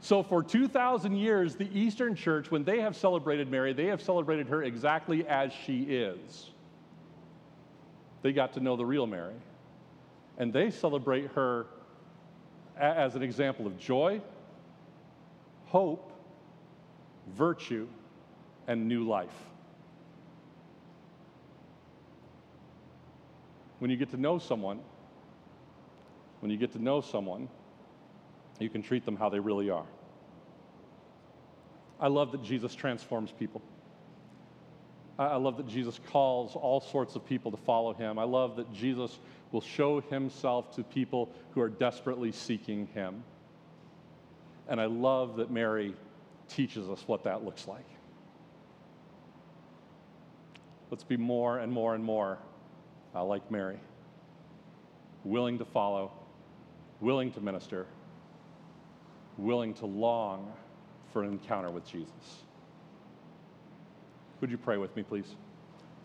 So, 0.00 0.22
for 0.22 0.42
2,000 0.42 1.14
years, 1.14 1.54
the 1.54 1.68
Eastern 1.78 2.16
Church, 2.16 2.50
when 2.50 2.64
they 2.64 2.80
have 2.80 2.96
celebrated 2.96 3.50
Mary, 3.50 3.72
they 3.72 3.86
have 3.86 4.02
celebrated 4.02 4.48
her 4.48 4.62
exactly 4.62 5.26
as 5.26 5.52
she 5.64 5.82
is. 5.82 6.50
They 8.22 8.32
got 8.32 8.54
to 8.54 8.60
know 8.60 8.76
the 8.76 8.84
real 8.84 9.06
Mary. 9.06 9.34
And 10.38 10.52
they 10.52 10.70
celebrate 10.70 11.30
her 11.32 11.66
as 12.78 13.14
an 13.14 13.22
example 13.22 13.66
of 13.66 13.78
joy, 13.78 14.20
hope, 15.66 16.12
virtue, 17.34 17.86
and 18.66 18.88
new 18.88 19.06
life. 19.06 19.28
When 23.78 23.90
you 23.90 23.96
get 23.96 24.10
to 24.10 24.16
know 24.16 24.38
someone, 24.38 24.80
when 26.40 26.50
you 26.50 26.56
get 26.56 26.72
to 26.72 26.82
know 26.82 27.00
someone, 27.00 27.48
you 28.58 28.68
can 28.68 28.82
treat 28.82 29.04
them 29.04 29.16
how 29.16 29.28
they 29.28 29.40
really 29.40 29.70
are. 29.70 29.86
I 32.00 32.08
love 32.08 32.32
that 32.32 32.42
Jesus 32.42 32.74
transforms 32.74 33.32
people. 33.32 33.62
I 35.18 35.36
love 35.36 35.56
that 35.58 35.68
Jesus 35.68 36.00
calls 36.10 36.56
all 36.56 36.80
sorts 36.80 37.14
of 37.16 37.24
people 37.24 37.50
to 37.50 37.56
follow 37.56 37.92
him. 37.92 38.18
I 38.18 38.24
love 38.24 38.56
that 38.56 38.72
Jesus 38.72 39.18
will 39.52 39.60
show 39.60 40.00
himself 40.00 40.74
to 40.74 40.82
people 40.82 41.30
who 41.52 41.60
are 41.60 41.68
desperately 41.68 42.32
seeking 42.32 42.86
him. 42.88 43.22
And 44.68 44.80
I 44.80 44.86
love 44.86 45.36
that 45.36 45.50
Mary 45.50 45.94
teaches 46.48 46.88
us 46.88 47.04
what 47.06 47.24
that 47.24 47.44
looks 47.44 47.68
like. 47.68 47.84
Let's 50.90 51.04
be 51.04 51.16
more 51.16 51.58
and 51.58 51.70
more 51.70 51.94
and 51.94 52.02
more 52.02 52.38
uh, 53.14 53.24
like 53.24 53.50
Mary, 53.50 53.78
willing 55.24 55.58
to 55.58 55.64
follow, 55.64 56.12
willing 57.00 57.32
to 57.32 57.40
minister, 57.40 57.86
willing 59.36 59.74
to 59.74 59.86
long 59.86 60.52
for 61.12 61.22
an 61.22 61.30
encounter 61.30 61.70
with 61.70 61.86
Jesus. 61.86 62.42
Would 64.40 64.50
you 64.50 64.58
pray 64.58 64.76
with 64.76 64.94
me, 64.96 65.02
please? 65.02 65.36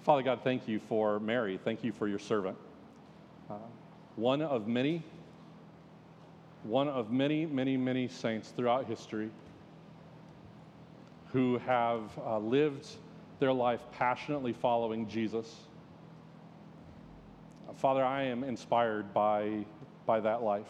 Father 0.03 0.21
God, 0.21 0.41
thank 0.43 0.67
you 0.67 0.79
for 0.79 1.19
Mary. 1.19 1.59
Thank 1.63 1.83
you 1.83 1.91
for 1.91 2.07
your 2.07 2.19
servant. 2.19 2.57
One 4.17 4.41
of 4.41 4.67
many, 4.67 5.03
one 6.63 6.87
of 6.87 7.11
many, 7.11 7.45
many, 7.45 7.77
many 7.77 8.07
saints 8.07 8.49
throughout 8.49 8.85
history 8.87 9.29
who 11.31 11.59
have 11.59 12.01
uh, 12.25 12.39
lived 12.39 12.87
their 13.39 13.53
life 13.53 13.81
passionately 13.91 14.53
following 14.53 15.07
Jesus. 15.07 15.53
Uh, 17.69 17.73
Father, 17.73 18.03
I 18.03 18.23
am 18.23 18.43
inspired 18.43 19.13
by, 19.13 19.65
by 20.07 20.19
that 20.19 20.41
life. 20.41 20.65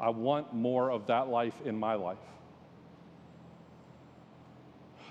I 0.00 0.08
want 0.08 0.54
more 0.54 0.90
of 0.90 1.06
that 1.08 1.28
life 1.28 1.60
in 1.64 1.78
my 1.78 1.94
life. 1.94 2.16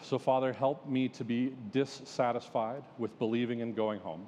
So, 0.02 0.18
Father, 0.18 0.54
help 0.54 0.88
me 0.88 1.10
to 1.10 1.24
be 1.24 1.54
dissatisfied 1.72 2.84
with 2.98 3.20
believing 3.20 3.62
and 3.62 3.76
going 3.76 4.00
home. 4.00 4.26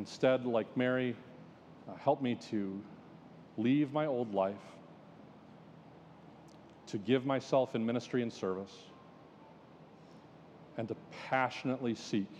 Instead, 0.00 0.46
like 0.46 0.78
Mary, 0.78 1.14
uh, 1.86 1.94
help 1.96 2.22
me 2.22 2.34
to 2.34 2.80
leave 3.58 3.92
my 3.92 4.06
old 4.06 4.32
life, 4.32 4.56
to 6.86 6.96
give 6.96 7.26
myself 7.26 7.74
in 7.74 7.84
ministry 7.84 8.22
and 8.22 8.32
service, 8.32 8.74
and 10.78 10.88
to 10.88 10.96
passionately 11.28 11.94
seek 11.94 12.30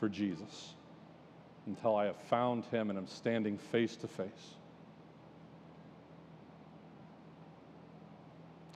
for 0.00 0.08
Jesus 0.08 0.72
until 1.66 1.96
I 1.96 2.06
have 2.06 2.16
found 2.30 2.64
him 2.64 2.88
and 2.88 2.98
am 2.98 3.08
standing 3.08 3.58
face 3.58 3.96
to 3.96 4.08
face. 4.08 4.56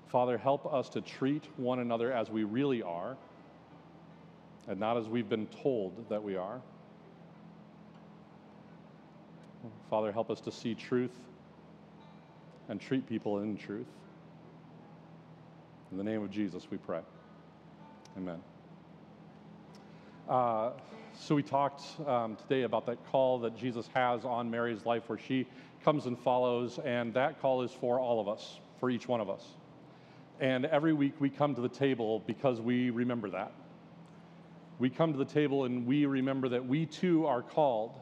Father, 0.08 0.36
help 0.36 0.70
us 0.70 0.90
to 0.90 1.00
treat 1.00 1.46
one 1.56 1.78
another 1.78 2.12
as 2.12 2.28
we 2.28 2.44
really 2.44 2.82
are 2.82 3.16
and 4.66 4.78
not 4.78 4.98
as 4.98 5.08
we've 5.08 5.30
been 5.30 5.46
told 5.46 6.10
that 6.10 6.22
we 6.22 6.36
are. 6.36 6.60
Father, 9.90 10.12
help 10.12 10.30
us 10.30 10.40
to 10.42 10.52
see 10.52 10.74
truth 10.74 11.12
and 12.68 12.80
treat 12.80 13.06
people 13.06 13.40
in 13.40 13.56
truth. 13.56 13.86
In 15.90 15.96
the 15.96 16.04
name 16.04 16.22
of 16.22 16.30
Jesus, 16.30 16.66
we 16.70 16.76
pray. 16.76 17.00
Amen. 18.16 18.40
Uh, 20.28 20.70
so, 21.18 21.34
we 21.34 21.42
talked 21.42 21.82
um, 22.06 22.36
today 22.36 22.62
about 22.62 22.86
that 22.86 23.04
call 23.06 23.38
that 23.40 23.56
Jesus 23.56 23.88
has 23.94 24.24
on 24.24 24.50
Mary's 24.50 24.84
life 24.84 25.08
where 25.08 25.18
she 25.18 25.46
comes 25.82 26.06
and 26.06 26.18
follows, 26.18 26.78
and 26.84 27.14
that 27.14 27.40
call 27.40 27.62
is 27.62 27.72
for 27.72 27.98
all 27.98 28.20
of 28.20 28.28
us, 28.28 28.60
for 28.78 28.90
each 28.90 29.08
one 29.08 29.20
of 29.20 29.30
us. 29.30 29.44
And 30.40 30.66
every 30.66 30.92
week 30.92 31.14
we 31.18 31.30
come 31.30 31.54
to 31.54 31.60
the 31.60 31.68
table 31.68 32.22
because 32.26 32.60
we 32.60 32.90
remember 32.90 33.30
that. 33.30 33.52
We 34.78 34.90
come 34.90 35.12
to 35.12 35.18
the 35.18 35.24
table 35.24 35.64
and 35.64 35.86
we 35.86 36.06
remember 36.06 36.48
that 36.50 36.64
we 36.64 36.86
too 36.86 37.26
are 37.26 37.42
called 37.42 37.98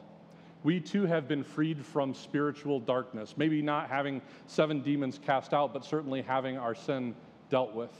we 0.63 0.79
too 0.79 1.05
have 1.05 1.27
been 1.27 1.43
freed 1.43 1.85
from 1.85 2.13
spiritual 2.13 2.79
darkness. 2.79 3.35
Maybe 3.37 3.61
not 3.61 3.89
having 3.89 4.21
seven 4.47 4.81
demons 4.81 5.19
cast 5.23 5.53
out, 5.53 5.73
but 5.73 5.85
certainly 5.85 6.21
having 6.21 6.57
our 6.57 6.75
sin 6.75 7.15
dealt 7.49 7.73
with. 7.73 7.91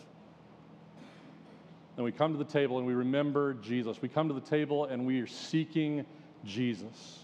And 1.95 2.03
we 2.03 2.11
come 2.11 2.31
to 2.31 2.37
the 2.37 2.45
table 2.45 2.77
and 2.77 2.85
we 2.85 2.93
remember 2.93 3.55
Jesus. 3.55 4.01
We 4.01 4.09
come 4.09 4.27
to 4.27 4.33
the 4.33 4.41
table 4.41 4.85
and 4.85 5.05
we 5.05 5.19
are 5.19 5.27
seeking 5.27 6.05
Jesus. 6.45 7.19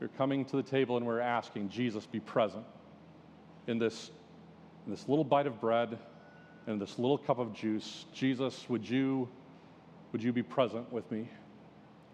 We're 0.00 0.08
coming 0.08 0.44
to 0.46 0.56
the 0.56 0.62
table 0.62 0.96
and 0.96 1.06
we're 1.06 1.20
asking 1.20 1.70
Jesus 1.70 2.06
be 2.06 2.20
present 2.20 2.64
in 3.66 3.78
this, 3.78 4.10
in 4.84 4.92
this 4.92 5.08
little 5.08 5.24
bite 5.24 5.46
of 5.46 5.60
bread 5.60 5.98
and 6.66 6.80
this 6.80 6.98
little 6.98 7.18
cup 7.18 7.38
of 7.38 7.52
juice. 7.52 8.04
Jesus, 8.12 8.68
would 8.68 8.88
you, 8.88 9.28
would 10.12 10.22
you 10.22 10.32
be 10.32 10.42
present 10.42 10.92
with 10.92 11.10
me? 11.10 11.28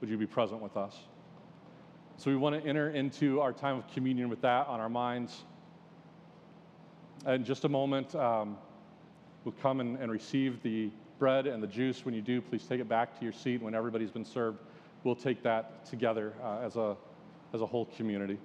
Would 0.01 0.09
you 0.09 0.17
be 0.17 0.27
present 0.27 0.63
with 0.63 0.77
us? 0.77 0.97
So 2.17 2.31
we 2.31 2.37
want 2.37 2.63
to 2.63 2.69
enter 2.69 2.91
into 2.91 3.41
our 3.41 3.53
time 3.53 3.79
of 3.79 3.89
communion 3.89 4.29
with 4.29 4.41
that 4.43 4.67
on 4.69 4.81
our 4.81 4.89
minds. 4.89 5.43
In 7.27 7.45
just 7.45 7.65
a 7.65 7.69
moment, 7.69 8.15
um, 8.15 8.57
we'll 9.45 9.55
come 9.61 9.81
and, 9.81 9.99
and 9.99 10.11
receive 10.11 10.63
the 10.63 10.91
bread 11.19 11.47
and 11.47 11.63
the 11.63 11.67
juice. 11.67 12.05
When 12.05 12.15
you 12.15 12.23
do, 12.23 12.41
please 12.41 12.65
take 12.65 12.81
it 12.81 12.89
back 12.89 13.19
to 13.19 13.25
your 13.25 13.33
seat. 13.33 13.63
When 13.63 13.75
everybody's 13.75 14.11
been 14.11 14.25
served, 14.25 14.59
we'll 15.05 15.17
take 15.17 15.43
that 15.43 15.85
together 15.85 16.33
uh, 16.43 16.59
as, 16.59 16.77
a, 16.77 16.97
as 17.53 17.61
a 17.61 17.67
whole 17.67 17.87
community. 17.97 18.39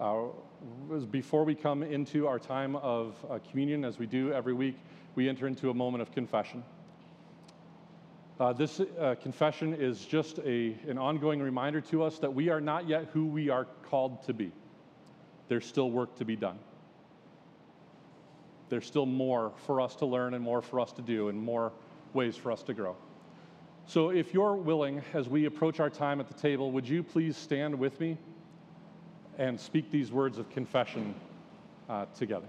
Uh, 0.00 0.24
before 1.10 1.44
we 1.44 1.54
come 1.54 1.82
into 1.82 2.26
our 2.26 2.38
time 2.38 2.76
of 2.76 3.14
uh, 3.30 3.38
communion, 3.50 3.84
as 3.84 3.98
we 3.98 4.06
do 4.06 4.32
every 4.32 4.52
week, 4.52 4.76
we 5.14 5.28
enter 5.28 5.46
into 5.46 5.70
a 5.70 5.74
moment 5.74 6.02
of 6.02 6.10
confession. 6.12 6.64
Uh, 8.42 8.52
this 8.52 8.80
uh, 8.80 9.14
confession 9.22 9.72
is 9.72 10.04
just 10.04 10.40
a, 10.40 10.76
an 10.88 10.98
ongoing 10.98 11.40
reminder 11.40 11.80
to 11.80 12.02
us 12.02 12.18
that 12.18 12.34
we 12.34 12.48
are 12.48 12.60
not 12.60 12.88
yet 12.88 13.06
who 13.12 13.24
we 13.24 13.48
are 13.48 13.68
called 13.88 14.20
to 14.24 14.34
be. 14.34 14.50
There's 15.46 15.64
still 15.64 15.92
work 15.92 16.16
to 16.16 16.24
be 16.24 16.34
done. 16.34 16.58
There's 18.68 18.84
still 18.84 19.06
more 19.06 19.52
for 19.64 19.80
us 19.80 19.94
to 19.94 20.06
learn 20.06 20.34
and 20.34 20.42
more 20.42 20.60
for 20.60 20.80
us 20.80 20.90
to 20.94 21.02
do 21.02 21.28
and 21.28 21.38
more 21.38 21.70
ways 22.14 22.34
for 22.34 22.50
us 22.50 22.64
to 22.64 22.74
grow. 22.74 22.96
So, 23.86 24.10
if 24.10 24.34
you're 24.34 24.56
willing, 24.56 25.02
as 25.14 25.28
we 25.28 25.44
approach 25.44 25.78
our 25.78 25.90
time 25.90 26.18
at 26.18 26.26
the 26.26 26.34
table, 26.34 26.72
would 26.72 26.88
you 26.88 27.04
please 27.04 27.36
stand 27.36 27.78
with 27.78 28.00
me 28.00 28.18
and 29.38 29.60
speak 29.60 29.88
these 29.92 30.10
words 30.10 30.38
of 30.38 30.50
confession 30.50 31.14
uh, 31.88 32.06
together? 32.18 32.48